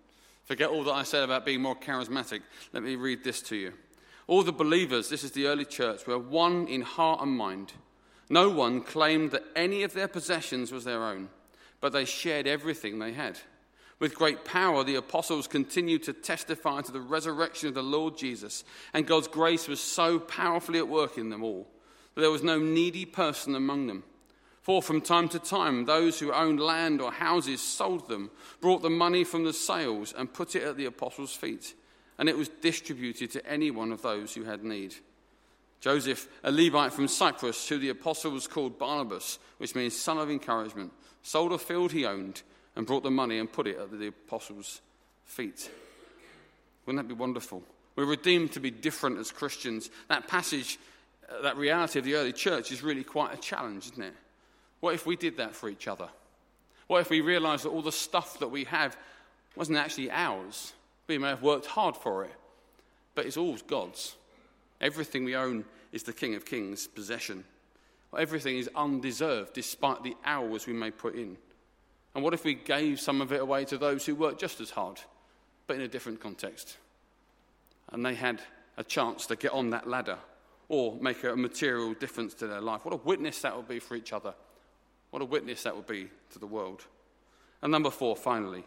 Forget 0.44 0.70
all 0.70 0.84
that 0.84 0.94
I 0.94 1.02
said 1.02 1.24
about 1.24 1.48
being 1.48 1.63
more 1.63 1.76
charismatic. 1.76 2.41
Let 2.74 2.84
me 2.84 2.96
read 2.96 3.24
this 3.24 3.41
to 3.41 3.56
you. 3.56 3.74
All 4.28 4.44
the 4.44 4.52
believers, 4.52 5.10
this 5.10 5.24
is 5.24 5.32
the 5.32 5.48
early 5.48 5.65
church, 5.65 6.06
were 6.06 6.20
one 6.20 6.67
in 6.67 6.82
heart 6.82 7.20
and 7.24 7.36
mind. 7.36 7.74
No 8.30 8.52
one 8.52 8.82
claimed 8.82 9.32
that 9.32 9.46
any 9.56 9.82
of 9.82 9.94
their 9.94 10.08
possessions 10.08 10.72
was 10.72 10.84
their 10.84 11.04
own, 11.04 11.30
but 11.80 11.91
they 11.91 12.06
shared 12.06 12.46
everything 12.46 13.00
they 13.00 13.13
had. 13.13 13.39
With 14.02 14.16
great 14.16 14.44
power, 14.44 14.84
the 14.84 14.96
apostles 14.96 15.46
continued 15.46 16.02
to 16.04 16.14
testify 16.14 16.82
to 16.82 16.92
the 16.92 17.00
resurrection 17.00 17.68
of 17.70 17.76
the 17.76 17.84
Lord 17.84 18.18
Jesus, 18.18 18.64
and 18.96 19.06
God's 19.06 19.28
grace 19.28 19.68
was 19.68 19.80
so 19.80 20.18
powerfully 20.18 20.80
at 20.80 20.88
work 20.88 21.20
in 21.20 21.30
them 21.30 21.44
all 21.44 21.68
that 22.16 22.22
there 22.22 22.32
was 22.32 22.42
no 22.42 22.58
needy 22.58 23.06
person 23.06 23.54
among 23.54 23.86
them. 23.86 24.04
For 24.64 24.82
from 24.82 25.02
time 25.02 25.30
to 25.30 25.40
time, 25.40 25.86
those 25.86 26.20
who 26.20 26.34
owned 26.34 26.60
land 26.60 27.00
or 27.00 27.12
houses 27.12 27.62
sold 27.62 28.10
them, 28.10 28.32
brought 28.60 28.82
the 28.82 28.90
money 28.90 29.24
from 29.24 29.44
the 29.44 29.54
sales, 29.54 30.16
and 30.18 30.34
put 30.34 30.56
it 30.56 30.64
at 30.64 30.78
the 30.78 30.86
apostles' 30.86 31.36
feet, 31.36 31.76
and 32.18 32.28
it 32.28 32.38
was 32.38 32.50
distributed 32.50 33.30
to 33.32 33.46
any 33.46 33.70
one 33.70 33.92
of 33.92 34.02
those 34.02 34.34
who 34.34 34.46
had 34.46 34.64
need. 34.64 34.96
Joseph, 35.80 36.28
a 36.44 36.52
Levite 36.52 36.92
from 36.94 37.08
Cyprus, 37.08 37.70
who 37.70 37.78
the 37.78 37.90
apostles 37.90 38.48
called 38.48 38.80
Barnabas, 38.80 39.38
which 39.60 39.76
means 39.76 39.96
son 39.96 40.18
of 40.18 40.32
encouragement, 40.32 40.92
sold 41.22 41.52
a 41.52 41.60
field 41.60 41.92
he 41.92 42.04
owned 42.04 42.42
and 42.75 42.86
brought 42.86 43.03
the 43.03 43.12
money 43.12 43.39
and 43.39 43.51
put 43.51 43.67
it 43.67 43.77
at 43.77 43.91
the 43.91 44.07
apostles' 44.07 44.81
feet. 45.25 45.69
Wouldn't 46.86 47.07
that 47.07 47.13
be 47.13 47.19
wonderful? 47.19 47.63
We're 47.95 48.05
redeemed 48.05 48.53
to 48.53 48.60
be 48.60 48.71
different 48.71 49.17
as 49.19 49.31
Christians. 49.31 49.89
That 50.07 50.27
passage, 50.27 50.79
uh, 51.29 51.41
that 51.41 51.57
reality 51.57 51.99
of 51.99 52.05
the 52.05 52.15
early 52.15 52.34
church 52.34 52.71
is 52.71 52.84
really 52.84 53.03
quite 53.03 53.34
a 53.34 53.38
challenge, 53.38 53.88
isn't 53.91 54.03
it? 54.03 54.13
What 54.79 54.95
if 54.95 55.05
we 55.05 55.15
did 55.15 55.38
that 55.38 55.55
for 55.55 55.69
each 55.69 55.88
other? 55.88 56.10
What 56.88 57.01
if 57.01 57.10
we 57.10 57.21
realized 57.21 57.65
that 57.65 57.69
all 57.69 57.81
the 57.81 57.91
stuff 57.91 58.39
that 58.39 58.49
we 58.49 58.63
have 58.65 58.97
wasn't 59.55 59.77
actually 59.77 60.10
ours? 60.12 60.73
We 61.07 61.17
may 61.17 61.29
have 61.29 61.41
worked 61.41 61.65
hard 61.65 61.95
for 61.95 62.23
it, 62.23 62.34
but 63.15 63.25
it's 63.25 63.38
all 63.38 63.57
God's. 63.67 64.15
Everything 64.79 65.25
we 65.25 65.36
own 65.36 65.65
is 65.91 66.03
the 66.03 66.13
King 66.13 66.36
of 66.36 66.45
Kings' 66.45 66.88
possession. 66.88 67.43
Everything 68.17 68.57
is 68.57 68.69
undeserved 68.75 69.53
despite 69.53 70.03
the 70.03 70.15
hours 70.25 70.67
we 70.67 70.73
may 70.73 70.91
put 70.91 71.15
in. 71.15 71.38
And 72.13 72.24
what 72.24 72.34
if 72.34 72.43
we 72.43 72.54
gave 72.54 73.00
some 73.00 73.21
of 73.21 73.32
it 73.32 73.41
away 73.41 73.65
to 73.65 73.78
those 73.78 74.06
who 74.06 74.15
worked 74.15 74.39
just 74.39 74.60
as 74.60 74.69
hard, 74.69 75.00
but 75.67 75.78
in 75.78 75.82
a 75.82 75.88
different 75.88 76.19
context? 76.19 76.78
And 77.91 78.06
they 78.06 78.15
had 78.15 78.41
a 78.78 78.84
chance 78.84 79.26
to 79.28 79.36
get 79.36 79.52
on 79.52 79.69
that 79.71 79.88
ladder 79.88 80.17
or 80.69 80.95
make 81.02 81.24
a 81.24 81.36
material 81.36 81.93
difference 81.93 82.34
to 82.36 82.47
their 82.47 82.62
life. 82.62 82.86
What 82.86 82.93
a 82.93 82.97
witness 82.97 83.41
that 83.41 83.56
would 83.56 83.67
be 83.67 83.80
for 83.80 83.95
each 83.95 84.13
other. 84.13 84.34
What 85.10 85.21
a 85.21 85.26
witness 85.26 85.63
that 85.63 85.76
would 85.76 85.88
be 85.88 86.10
to 86.32 86.39
the 86.39 86.47
world. 86.47 86.86
And 87.62 87.71
number 87.71 87.91
four, 87.91 88.15
finally, 88.15 88.63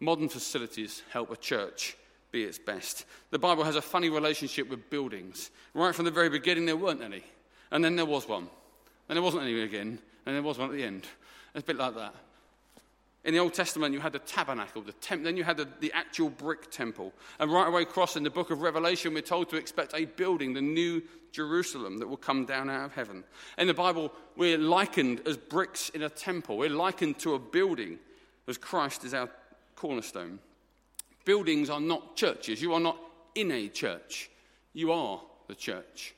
modern 0.00 0.28
facilities 0.28 1.02
help 1.10 1.30
a 1.30 1.36
church 1.36 1.96
be 2.30 2.44
its 2.44 2.58
best. 2.58 3.04
The 3.30 3.38
Bible 3.38 3.64
has 3.64 3.76
a 3.76 3.82
funny 3.82 4.10
relationship 4.10 4.68
with 4.68 4.90
buildings. 4.90 5.50
Right 5.74 5.94
from 5.94 6.04
the 6.04 6.10
very 6.10 6.28
beginning, 6.28 6.66
there 6.66 6.76
weren't 6.76 7.02
any. 7.02 7.24
And 7.70 7.84
then 7.84 7.96
there 7.96 8.06
was 8.06 8.28
one. 8.28 8.48
And 9.08 9.16
there 9.16 9.22
wasn't 9.22 9.44
any 9.44 9.60
again. 9.62 9.98
And 10.26 10.34
there 10.34 10.42
was 10.42 10.58
one 10.58 10.70
at 10.70 10.76
the 10.76 10.84
end. 10.84 11.06
It's 11.54 11.62
a 11.62 11.66
bit 11.66 11.76
like 11.76 11.94
that. 11.94 12.14
In 13.24 13.34
the 13.34 13.40
Old 13.40 13.54
Testament, 13.54 13.94
you 13.94 14.00
had 14.00 14.12
the 14.12 14.18
tabernacle, 14.18 14.82
the 14.82 14.92
temp- 14.94 15.22
then 15.22 15.36
you 15.36 15.44
had 15.44 15.56
the, 15.56 15.68
the 15.80 15.92
actual 15.92 16.28
brick 16.28 16.70
temple. 16.72 17.12
And 17.38 17.52
right 17.52 17.68
away 17.68 17.82
across 17.82 18.16
in 18.16 18.24
the 18.24 18.30
book 18.30 18.50
of 18.50 18.62
Revelation, 18.62 19.14
we're 19.14 19.22
told 19.22 19.48
to 19.50 19.56
expect 19.56 19.94
a 19.94 20.06
building, 20.06 20.54
the 20.54 20.60
new 20.60 21.02
Jerusalem, 21.30 21.98
that 21.98 22.08
will 22.08 22.16
come 22.16 22.46
down 22.46 22.68
out 22.68 22.86
of 22.86 22.94
heaven. 22.94 23.22
In 23.58 23.68
the 23.68 23.74
Bible, 23.74 24.12
we're 24.36 24.58
likened 24.58 25.22
as 25.24 25.36
bricks 25.36 25.88
in 25.90 26.02
a 26.02 26.08
temple. 26.08 26.58
We're 26.58 26.70
likened 26.70 27.20
to 27.20 27.34
a 27.34 27.38
building 27.38 28.00
as 28.48 28.58
Christ 28.58 29.04
is 29.04 29.14
our 29.14 29.28
cornerstone. 29.76 30.40
Buildings 31.24 31.70
are 31.70 31.80
not 31.80 32.16
churches. 32.16 32.60
You 32.60 32.72
are 32.74 32.80
not 32.80 32.98
in 33.36 33.52
a 33.52 33.68
church. 33.68 34.30
You 34.72 34.90
are 34.90 35.20
the 35.46 35.54
church. 35.54 36.14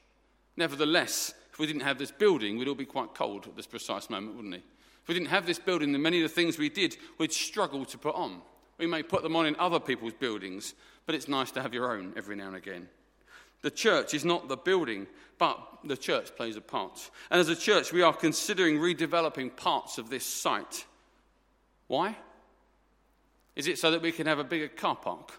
Nevertheless, 0.57 1.35
if 1.53 1.59
we 1.59 1.67
didn't 1.67 1.83
have 1.83 1.99
this 1.99 2.11
building, 2.11 2.57
we'd 2.57 2.69
all 2.69 2.75
be 2.75 2.87
quite 2.87 3.15
cold 3.15 3.47
at 3.47 3.57
this 3.57 3.67
precise 3.67 4.09
moment, 4.09 4.37
wouldn't 4.37 4.55
we? 4.55 4.63
If 5.05 5.09
we 5.09 5.15
didn't 5.15 5.29
have 5.29 5.45
this 5.45 5.59
building, 5.59 5.93
then 5.93 6.01
many 6.01 6.23
of 6.23 6.31
the 6.31 6.35
things 6.35 6.57
we 6.57 6.71
did 6.71 6.97
we'd 7.19 7.31
struggle 7.31 7.85
to 7.85 7.99
put 7.99 8.15
on. 8.15 8.41
We 8.79 8.87
may 8.87 9.03
put 9.03 9.23
them 9.23 9.37
on 9.37 9.45
in 9.45 9.55
other 9.57 9.79
people's 9.79 10.15
buildings, 10.15 10.73
but 11.05 11.15
it's 11.15 11.29
nice 11.29 11.51
to 11.53 11.63
have 11.63 11.75
your 11.75 11.95
own 11.95 12.15
every 12.17 12.37
now 12.37 12.47
and 12.47 12.57
again. 12.57 12.89
The 13.61 13.71
church 13.71 14.15
is 14.15 14.25
not 14.25 14.49
the 14.49 14.57
building, 14.57 15.07
but 15.37 15.59
the 15.85 15.99
church 15.99 16.35
plays 16.35 16.57
a 16.57 16.63
part. 16.63 17.11
And 17.31 17.39
as 17.39 17.51
a 17.51 17.57
church, 17.57 17.93
we 17.93 18.01
are 18.01 18.15
considering 18.15 18.79
redeveloping 18.79 19.55
parts 19.55 19.99
of 19.99 20.09
this 20.09 20.25
site. 20.25 20.87
Why? 21.87 22.17
Is 23.57 23.69
it 23.69 23.79
so 23.79 23.91
that 23.91 24.01
we 24.01 24.11
can 24.11 24.27
have 24.27 24.39
a 24.39 24.45
bigger 24.45 24.69
car 24.69 24.97
park? 24.97 25.33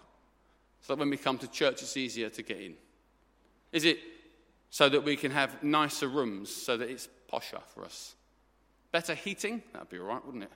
So 0.82 0.94
that 0.94 1.00
when 1.00 1.10
we 1.10 1.16
come 1.16 1.38
to 1.38 1.48
church, 1.48 1.82
it's 1.82 1.96
easier 1.96 2.30
to 2.30 2.42
get 2.42 2.60
in? 2.60 2.74
Is 3.72 3.84
it 3.84 3.98
so 4.70 4.88
that 4.88 5.02
we 5.02 5.16
can 5.16 5.32
have 5.32 5.60
nicer 5.64 6.06
rooms 6.06 6.54
so 6.54 6.76
that 6.76 6.88
it's 6.88 7.08
posher 7.32 7.62
for 7.74 7.84
us? 7.84 8.14
Better 8.96 9.14
heating? 9.14 9.62
That'd 9.74 9.90
be 9.90 9.98
all 9.98 10.06
right, 10.06 10.24
wouldn't 10.24 10.44
it? 10.44 10.52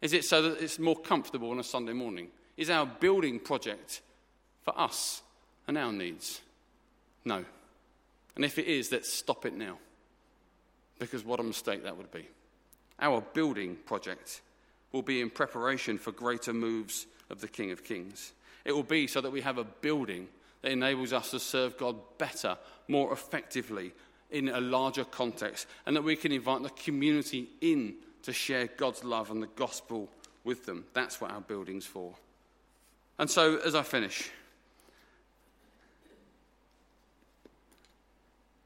Is 0.00 0.12
it 0.12 0.24
so 0.24 0.42
that 0.42 0.62
it's 0.62 0.78
more 0.78 0.94
comfortable 0.94 1.50
on 1.50 1.58
a 1.58 1.64
Sunday 1.64 1.92
morning? 1.92 2.28
Is 2.56 2.70
our 2.70 2.86
building 2.86 3.40
project 3.40 4.00
for 4.62 4.78
us 4.78 5.22
and 5.66 5.76
our 5.76 5.92
needs? 5.92 6.40
No. 7.24 7.44
And 8.36 8.44
if 8.44 8.60
it 8.60 8.66
is, 8.66 8.92
let's 8.92 9.12
stop 9.12 9.44
it 9.44 9.54
now. 9.54 9.78
Because 11.00 11.24
what 11.24 11.40
a 11.40 11.42
mistake 11.42 11.82
that 11.82 11.96
would 11.96 12.12
be. 12.12 12.28
Our 13.00 13.20
building 13.20 13.74
project 13.86 14.40
will 14.92 15.02
be 15.02 15.20
in 15.20 15.28
preparation 15.28 15.98
for 15.98 16.12
greater 16.12 16.52
moves 16.52 17.08
of 17.28 17.40
the 17.40 17.48
King 17.48 17.72
of 17.72 17.82
Kings. 17.82 18.34
It 18.64 18.70
will 18.70 18.84
be 18.84 19.08
so 19.08 19.20
that 19.20 19.32
we 19.32 19.40
have 19.40 19.58
a 19.58 19.64
building 19.64 20.28
that 20.60 20.70
enables 20.70 21.12
us 21.12 21.32
to 21.32 21.40
serve 21.40 21.76
God 21.76 21.96
better, 22.18 22.56
more 22.86 23.12
effectively, 23.12 23.94
in 24.32 24.48
a 24.48 24.60
larger 24.60 25.04
context, 25.04 25.66
and 25.86 25.94
that 25.94 26.02
we 26.02 26.16
can 26.16 26.32
invite 26.32 26.62
the 26.62 26.70
community 26.70 27.48
in 27.60 27.94
to 28.22 28.32
share 28.32 28.66
God's 28.66 29.04
love 29.04 29.30
and 29.30 29.42
the 29.42 29.48
gospel 29.56 30.08
with 30.44 30.66
them. 30.66 30.84
That's 30.94 31.20
what 31.20 31.30
our 31.30 31.40
building's 31.40 31.86
for. 31.86 32.14
And 33.18 33.30
so, 33.30 33.58
as 33.58 33.74
I 33.74 33.82
finish, 33.82 34.30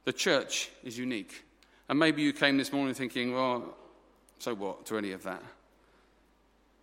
the 0.04 0.12
church 0.12 0.70
is 0.84 0.96
unique. 0.96 1.44
And 1.88 1.98
maybe 1.98 2.22
you 2.22 2.32
came 2.32 2.56
this 2.56 2.72
morning 2.72 2.94
thinking, 2.94 3.34
well, 3.34 3.76
so 4.38 4.54
what 4.54 4.86
to 4.86 4.98
any 4.98 5.12
of 5.12 5.22
that? 5.24 5.42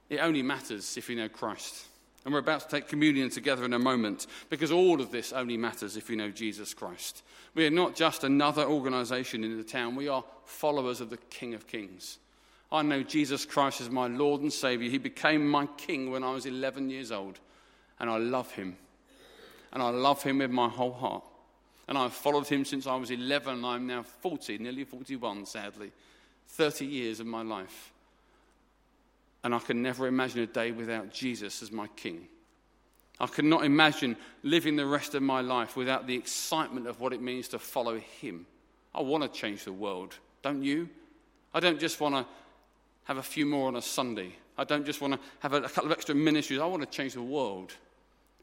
It 0.09 0.17
only 0.17 0.43
matters 0.43 0.97
if 0.97 1.09
you 1.09 1.15
know 1.15 1.29
Christ. 1.29 1.85
And 2.25 2.33
we're 2.33 2.39
about 2.39 2.61
to 2.61 2.67
take 2.67 2.87
communion 2.87 3.29
together 3.29 3.65
in 3.65 3.73
a 3.73 3.79
moment 3.79 4.27
because 4.49 4.71
all 4.71 5.01
of 5.01 5.11
this 5.11 5.33
only 5.33 5.57
matters 5.57 5.97
if 5.97 6.09
you 6.09 6.15
know 6.15 6.29
Jesus 6.29 6.73
Christ. 6.73 7.23
We 7.53 7.65
are 7.67 7.71
not 7.71 7.95
just 7.95 8.23
another 8.23 8.63
organization 8.63 9.43
in 9.43 9.57
the 9.57 9.63
town, 9.63 9.95
we 9.95 10.07
are 10.07 10.23
followers 10.45 11.01
of 11.01 11.09
the 11.09 11.17
King 11.17 11.53
of 11.53 11.67
Kings. 11.67 12.19
I 12.71 12.81
know 12.81 13.03
Jesus 13.03 13.45
Christ 13.45 13.81
as 13.81 13.89
my 13.89 14.07
Lord 14.07 14.41
and 14.41 14.51
Savior. 14.51 14.89
He 14.89 14.97
became 14.97 15.47
my 15.47 15.67
King 15.77 16.09
when 16.09 16.23
I 16.23 16.31
was 16.31 16.47
11 16.47 16.89
years 16.89 17.11
old, 17.11 17.39
and 17.99 18.09
I 18.09 18.17
love 18.17 18.51
him. 18.51 18.77
And 19.71 19.83
I 19.83 19.89
love 19.89 20.23
him 20.23 20.39
with 20.39 20.49
my 20.49 20.67
whole 20.69 20.93
heart. 20.93 21.23
And 21.87 21.97
I've 21.97 22.13
followed 22.13 22.47
him 22.47 22.65
since 22.65 22.87
I 22.87 22.95
was 22.95 23.11
11, 23.11 23.63
I'm 23.63 23.85
now 23.85 24.03
40, 24.03 24.57
nearly 24.57 24.85
41, 24.85 25.45
sadly. 25.45 25.91
30 26.47 26.85
years 26.85 27.19
of 27.19 27.27
my 27.27 27.43
life. 27.43 27.92
And 29.43 29.53
I 29.53 29.59
can 29.59 29.81
never 29.81 30.07
imagine 30.07 30.41
a 30.41 30.47
day 30.47 30.71
without 30.71 31.11
Jesus 31.11 31.61
as 31.61 31.71
my 31.71 31.87
King. 31.95 32.27
I 33.19 33.27
cannot 33.27 33.63
imagine 33.63 34.15
living 34.41 34.75
the 34.75 34.85
rest 34.85 35.15
of 35.15 35.21
my 35.21 35.41
life 35.41 35.75
without 35.75 36.07
the 36.07 36.15
excitement 36.15 36.87
of 36.87 36.99
what 36.99 37.13
it 37.13 37.21
means 37.21 37.47
to 37.49 37.59
follow 37.59 37.99
Him. 37.99 38.45
I 38.95 39.01
want 39.01 39.23
to 39.23 39.29
change 39.29 39.65
the 39.65 39.73
world, 39.73 40.15
don't 40.41 40.63
you? 40.63 40.89
I 41.53 41.59
don't 41.59 41.79
just 41.79 41.99
want 41.99 42.15
to 42.15 42.25
have 43.03 43.17
a 43.17 43.23
few 43.23 43.45
more 43.45 43.67
on 43.67 43.75
a 43.75 43.81
Sunday. 43.81 44.33
I 44.57 44.63
don't 44.63 44.85
just 44.85 45.01
want 45.01 45.13
to 45.13 45.19
have 45.39 45.53
a, 45.53 45.57
a 45.57 45.69
couple 45.69 45.91
of 45.91 45.97
extra 45.97 46.15
ministries. 46.15 46.59
I 46.59 46.65
want 46.65 46.81
to 46.83 46.89
change 46.89 47.13
the 47.13 47.21
world, 47.21 47.73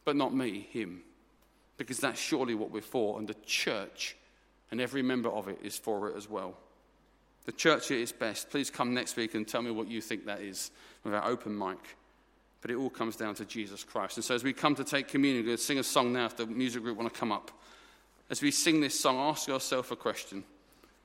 but 0.04 0.16
not 0.16 0.34
me, 0.34 0.68
Him. 0.70 1.02
Because 1.76 1.98
that's 1.98 2.20
surely 2.20 2.54
what 2.54 2.70
we're 2.70 2.82
for, 2.82 3.18
and 3.18 3.26
the 3.26 3.36
church 3.46 4.16
and 4.70 4.80
every 4.80 5.02
member 5.02 5.28
of 5.28 5.48
it 5.48 5.58
is 5.62 5.76
for 5.76 6.10
it 6.10 6.16
as 6.16 6.28
well. 6.28 6.56
The 7.46 7.52
church 7.52 7.90
at 7.90 7.98
its 7.98 8.12
best. 8.12 8.50
Please 8.50 8.70
come 8.70 8.94
next 8.94 9.16
week 9.16 9.34
and 9.34 9.46
tell 9.46 9.62
me 9.62 9.70
what 9.70 9.88
you 9.88 10.00
think 10.00 10.26
that 10.26 10.40
is 10.40 10.70
with 11.04 11.14
our 11.14 11.24
open 11.24 11.56
mic. 11.56 11.78
But 12.60 12.70
it 12.70 12.76
all 12.76 12.90
comes 12.90 13.16
down 13.16 13.34
to 13.36 13.44
Jesus 13.44 13.82
Christ. 13.82 14.18
And 14.18 14.24
so 14.24 14.34
as 14.34 14.44
we 14.44 14.52
come 14.52 14.74
to 14.74 14.84
take 14.84 15.08
communion, 15.08 15.42
we're 15.42 15.48
going 15.48 15.56
to 15.56 15.62
sing 15.62 15.78
a 15.78 15.82
song 15.82 16.12
now 16.12 16.26
if 16.26 16.36
the 16.36 16.46
music 16.46 16.82
group 16.82 16.98
want 16.98 17.12
to 17.12 17.18
come 17.18 17.32
up. 17.32 17.50
As 18.28 18.42
we 18.42 18.50
sing 18.50 18.80
this 18.80 18.98
song, 18.98 19.18
ask 19.18 19.48
yourself 19.48 19.90
a 19.90 19.96
question. 19.96 20.44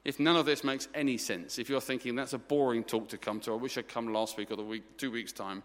If 0.04 0.20
none 0.20 0.36
of 0.36 0.46
this 0.46 0.64
makes 0.64 0.88
any 0.94 1.18
sense, 1.18 1.58
if 1.58 1.70
you're 1.70 1.82
thinking 1.82 2.16
that's 2.16 2.34
a 2.34 2.38
boring 2.38 2.84
talk 2.84 3.10
to 3.10 3.18
come 3.18 3.40
to, 3.42 3.54
I 3.54 3.56
wish 3.56 3.78
I'd 3.78 3.88
come 3.88 4.14
last 4.14 4.38
week 4.38 4.52
or 4.52 4.56
the 4.56 4.64
week, 4.64 4.98
two 4.98 5.10
weeks' 5.10 5.32
time, 5.32 5.64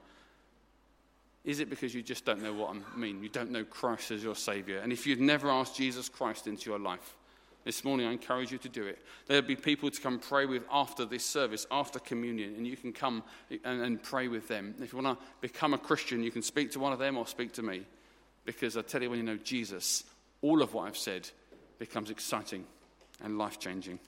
is 1.45 1.61
it 1.61 1.69
because 1.69 1.95
you 1.95 2.03
just 2.03 2.25
don't 2.25 2.43
know 2.43 2.53
what 2.53 2.75
I 2.75 2.99
mean? 2.99 3.23
You 3.23 3.29
don't 3.29 3.51
know 3.51 3.65
Christ 3.65 4.11
as 4.11 4.23
your 4.23 4.35
Savior? 4.35 4.79
And 4.79 4.93
if 4.93 5.07
you've 5.07 5.21
never 5.21 5.51
asked 5.51 5.77
Jesus 5.77 6.09
Christ 6.09 6.47
into 6.47 6.71
your 6.71 6.79
life, 6.79 7.17
This 7.65 7.85
morning, 7.85 8.07
I 8.07 8.13
encourage 8.13 8.51
you 8.51 8.59
to 8.59 8.69
do 8.69 8.87
it. 8.87 8.99
There'll 9.27 9.43
be 9.43 9.57
people 9.57 9.91
to 9.91 10.01
come 10.01 10.19
pray 10.19 10.47
with 10.47 10.63
after 10.73 11.05
this 11.05 11.25
service, 11.25 11.67
after 11.71 11.99
communion, 11.99 12.55
and 12.57 12.67
you 12.67 12.77
can 12.77 12.93
come 12.93 13.23
and, 13.51 13.83
and 13.83 14.03
pray 14.03 14.29
with 14.29 14.49
them. 14.49 14.75
If 14.81 14.93
you 14.93 15.01
want 15.01 15.19
to 15.19 15.27
become 15.41 15.75
a 15.75 15.79
Christian, 15.79 16.23
you 16.23 16.31
can 16.31 16.43
speak 16.43 16.73
to 16.73 16.81
one 16.81 16.93
of 16.93 16.99
them 16.99 17.19
or 17.19 17.27
speak 17.27 17.53
to 17.55 17.63
me. 17.63 17.83
Because 18.47 18.79
I 18.79 18.83
tell 18.83 19.03
you, 19.03 19.11
when 19.11 19.19
you 19.19 19.25
know 19.25 19.37
Jesus, 19.37 20.05
all 20.41 20.63
of 20.63 20.73
what 20.73 20.89
I've 20.89 20.97
said 20.97 21.29
becomes 21.79 22.11
exciting 22.11 22.65
and 23.23 23.37
life 23.37 23.59
changing. 23.59 23.99